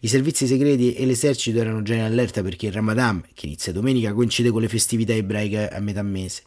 I 0.00 0.08
servizi 0.08 0.46
segreti 0.46 0.92
e 0.92 1.06
l'esercito 1.06 1.58
erano 1.58 1.80
già 1.80 1.94
in 1.94 2.02
allerta 2.02 2.42
perché 2.42 2.66
il 2.66 2.72
Ramadan, 2.72 3.24
che 3.32 3.46
inizia 3.46 3.72
domenica, 3.72 4.12
coincide 4.12 4.50
con 4.50 4.60
le 4.60 4.68
festività 4.68 5.14
ebraiche 5.14 5.66
a 5.66 5.80
metà 5.80 6.02
mese. 6.02 6.42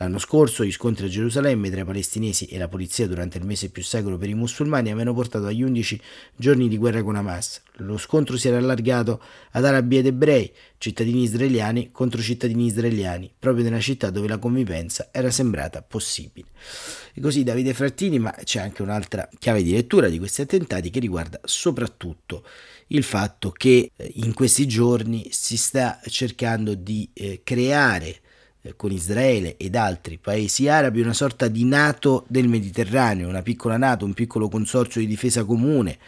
L'anno 0.00 0.18
scorso 0.18 0.64
gli 0.64 0.70
scontri 0.70 1.06
a 1.06 1.08
Gerusalemme 1.08 1.70
tra 1.70 1.80
i 1.80 1.84
palestinesi 1.84 2.46
e 2.46 2.56
la 2.56 2.68
polizia 2.68 3.08
durante 3.08 3.38
il 3.38 3.44
mese 3.44 3.68
più 3.68 3.82
sacro 3.82 4.16
per 4.16 4.28
i 4.28 4.34
musulmani 4.34 4.90
avevano 4.90 5.12
portato 5.12 5.46
agli 5.46 5.62
11 5.62 6.00
giorni 6.36 6.68
di 6.68 6.76
guerra 6.76 7.02
con 7.02 7.16
Hamas. 7.16 7.62
Lo 7.78 7.98
scontro 7.98 8.36
si 8.36 8.46
era 8.46 8.58
allargato 8.58 9.20
ad 9.52 9.64
arabi 9.64 9.98
ed 9.98 10.06
ebrei, 10.06 10.52
cittadini 10.78 11.22
israeliani 11.22 11.90
contro 11.90 12.22
cittadini 12.22 12.66
israeliani, 12.66 13.32
proprio 13.36 13.64
nella 13.64 13.80
città 13.80 14.10
dove 14.10 14.28
la 14.28 14.38
convivenza 14.38 15.08
era 15.10 15.32
sembrata 15.32 15.82
possibile. 15.82 16.46
E 17.12 17.20
così 17.20 17.42
Davide 17.42 17.74
Frattini, 17.74 18.20
ma 18.20 18.30
c'è 18.30 18.60
anche 18.60 18.82
un'altra 18.82 19.28
chiave 19.36 19.64
di 19.64 19.72
lettura 19.72 20.08
di 20.08 20.18
questi 20.18 20.42
attentati 20.42 20.90
che 20.90 21.00
riguarda 21.00 21.40
soprattutto 21.42 22.44
il 22.88 23.02
fatto 23.02 23.50
che 23.50 23.90
eh, 23.96 24.12
in 24.14 24.32
questi 24.32 24.68
giorni 24.68 25.26
si 25.32 25.56
sta 25.56 25.98
cercando 26.06 26.74
di 26.74 27.10
eh, 27.14 27.40
creare 27.42 28.20
con 28.76 28.92
Israele 28.92 29.56
ed 29.56 29.76
altri 29.76 30.18
paesi 30.18 30.68
arabi 30.68 31.00
una 31.00 31.12
sorta 31.12 31.48
di 31.48 31.64
NATO 31.64 32.24
del 32.28 32.48
Mediterraneo, 32.48 33.28
una 33.28 33.42
piccola 33.42 33.76
NATO, 33.76 34.04
un 34.04 34.14
piccolo 34.14 34.48
consorzio 34.48 35.00
di 35.00 35.06
difesa 35.06 35.44
comune 35.44 35.98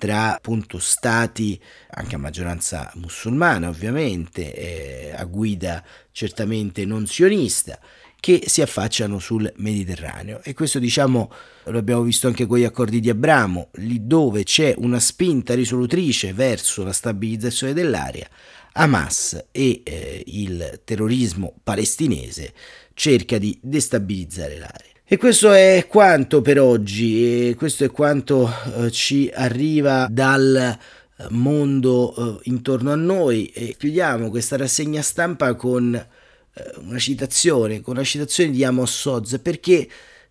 tra 0.00 0.34
appunto 0.36 0.78
stati 0.78 1.60
anche 1.90 2.14
a 2.14 2.18
maggioranza 2.18 2.90
musulmana 2.94 3.68
ovviamente, 3.68 4.54
eh, 4.54 5.12
a 5.14 5.24
guida 5.24 5.84
certamente 6.10 6.86
non 6.86 7.06
sionista, 7.06 7.78
che 8.18 8.44
si 8.46 8.62
affacciano 8.62 9.18
sul 9.18 9.50
Mediterraneo. 9.56 10.40
E 10.42 10.54
questo 10.54 10.78
diciamo 10.78 11.30
lo 11.64 11.78
abbiamo 11.78 12.02
visto 12.02 12.26
anche 12.26 12.46
con 12.46 12.58
gli 12.58 12.64
accordi 12.64 12.98
di 13.00 13.10
Abramo, 13.10 13.68
lì 13.74 14.06
dove 14.06 14.42
c'è 14.42 14.74
una 14.78 14.98
spinta 14.98 15.54
risolutrice 15.54 16.32
verso 16.32 16.82
la 16.82 16.92
stabilizzazione 16.92 17.74
dell'area, 17.74 18.28
Hamas 18.72 19.46
e 19.50 19.82
eh, 19.84 20.22
il 20.26 20.80
terrorismo 20.84 21.54
palestinese 21.62 22.52
cerca 22.94 23.38
di 23.38 23.58
destabilizzare 23.62 24.58
l'area. 24.58 24.90
E 25.04 25.16
questo 25.16 25.52
è 25.52 25.86
quanto 25.88 26.40
per 26.40 26.60
oggi, 26.60 27.48
e 27.48 27.54
questo 27.56 27.82
è 27.82 27.90
quanto 27.90 28.48
eh, 28.48 28.90
ci 28.92 29.28
arriva 29.34 30.06
dal 30.08 30.54
eh, 30.56 31.26
mondo 31.30 32.14
eh, 32.14 32.40
intorno 32.44 32.92
a 32.92 32.94
noi 32.94 33.46
e 33.46 33.74
chiudiamo 33.76 34.30
questa 34.30 34.56
rassegna 34.56 35.02
stampa 35.02 35.54
con 35.54 35.94
eh, 35.94 36.72
una 36.78 36.98
citazione, 36.98 37.80
con 37.80 37.96
una 37.96 38.04
citazione 38.04 38.52
di 38.52 38.62
Amos 38.62 39.04
Oz 39.06 39.40
perché 39.42 39.88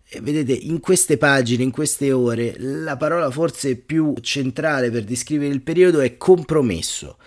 eh, 0.08 0.20
vedete 0.22 0.52
in 0.52 0.80
queste 0.80 1.18
pagine, 1.18 1.62
in 1.62 1.70
queste 1.70 2.10
ore, 2.10 2.54
la 2.58 2.96
parola 2.96 3.30
forse 3.30 3.76
più 3.76 4.14
centrale 4.20 4.90
per 4.90 5.04
descrivere 5.04 5.52
il 5.52 5.60
periodo 5.62 6.00
è 6.00 6.16
compromesso. 6.16 7.18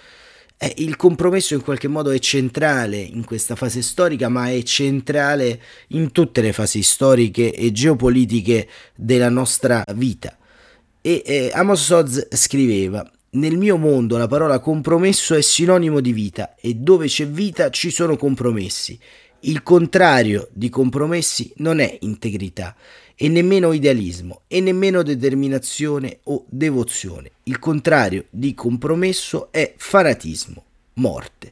Eh, 0.57 0.73
il 0.77 0.95
compromesso 0.95 1.53
in 1.53 1.61
qualche 1.61 1.87
modo 1.87 2.11
è 2.11 2.19
centrale 2.19 2.97
in 2.97 3.25
questa 3.25 3.55
fase 3.55 3.81
storica, 3.81 4.29
ma 4.29 4.49
è 4.49 4.61
centrale 4.63 5.61
in 5.89 6.11
tutte 6.11 6.41
le 6.41 6.53
fasi 6.53 6.81
storiche 6.83 7.53
e 7.53 7.71
geopolitiche 7.71 8.67
della 8.95 9.29
nostra 9.29 9.83
vita. 9.95 10.37
E 11.01 11.21
eh, 11.25 11.51
Amos 11.53 11.89
Oz 11.89 12.27
scriveva: 12.31 13.09
Nel 13.31 13.57
mio 13.57 13.77
mondo 13.77 14.17
la 14.17 14.27
parola 14.27 14.59
compromesso 14.59 15.35
è 15.35 15.41
sinonimo 15.41 15.99
di 15.99 16.13
vita 16.13 16.55
e 16.55 16.75
dove 16.75 17.07
c'è 17.07 17.27
vita 17.27 17.69
ci 17.69 17.91
sono 17.91 18.15
compromessi. 18.15 18.97
Il 19.45 19.61
contrario 19.63 20.47
di 20.53 20.69
compromessi 20.69 21.51
non 21.57 21.79
è 21.79 21.97
integrità 22.01 22.73
e 23.15 23.29
nemmeno 23.29 23.73
idealismo 23.73 24.41
e 24.47 24.59
nemmeno 24.61 25.03
determinazione 25.03 26.19
o 26.23 26.45
devozione. 26.49 27.31
Il 27.43 27.59
contrario 27.59 28.25
di 28.29 28.53
compromesso 28.53 29.51
è 29.51 29.73
fanatismo, 29.77 30.63
morte. 30.95 31.51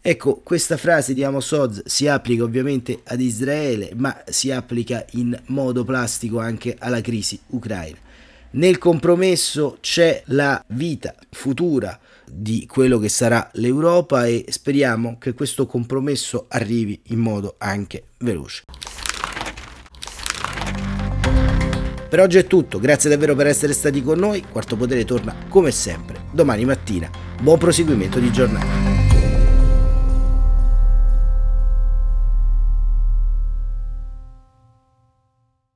Ecco, 0.00 0.40
questa 0.42 0.76
frase 0.76 1.12
di 1.12 1.24
Amos 1.24 1.50
Oz 1.50 1.82
si 1.84 2.06
applica 2.06 2.42
ovviamente 2.42 3.00
ad 3.04 3.20
Israele, 3.20 3.90
ma 3.96 4.22
si 4.26 4.50
applica 4.50 5.04
in 5.12 5.38
modo 5.46 5.84
plastico 5.84 6.38
anche 6.38 6.76
alla 6.78 7.00
crisi 7.00 7.38
ucraina. 7.48 7.98
Nel 8.50 8.78
compromesso 8.78 9.76
c'è 9.80 10.22
la 10.26 10.64
vita 10.68 11.14
futura 11.30 11.98
di 12.24 12.66
quello 12.66 12.98
che 12.98 13.10
sarà 13.10 13.50
l'Europa 13.54 14.26
e 14.26 14.46
speriamo 14.48 15.18
che 15.18 15.34
questo 15.34 15.66
compromesso 15.66 16.46
arrivi 16.48 16.98
in 17.08 17.18
modo 17.18 17.56
anche 17.58 18.04
veloce. 18.18 18.62
Per 22.08 22.20
oggi 22.20 22.38
è 22.38 22.46
tutto, 22.46 22.78
grazie 22.78 23.10
davvero 23.10 23.34
per 23.34 23.46
essere 23.46 23.74
stati 23.74 24.02
con 24.02 24.18
noi, 24.18 24.42
Quarto 24.50 24.76
Potere 24.76 25.04
torna 25.04 25.34
come 25.48 25.70
sempre 25.70 26.22
domani 26.32 26.64
mattina. 26.64 27.10
Buon 27.40 27.58
proseguimento 27.58 28.18
di 28.18 28.32
giornata. 28.32 28.66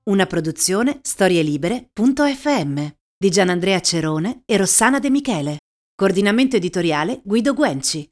Una 0.05 0.27
produzione 0.27 1.01
storielibere.fm 1.03 2.87
di 3.17 3.31
Gianandrea 3.31 3.81
Cerone 3.81 4.43
e 4.47 4.57
Rossana 4.57 4.99
De 4.99 5.11
Michele. 5.11 5.59
Coordinamento 5.95 6.57
editoriale 6.57 7.21
Guido 7.23 7.53
Guenci. 7.53 8.12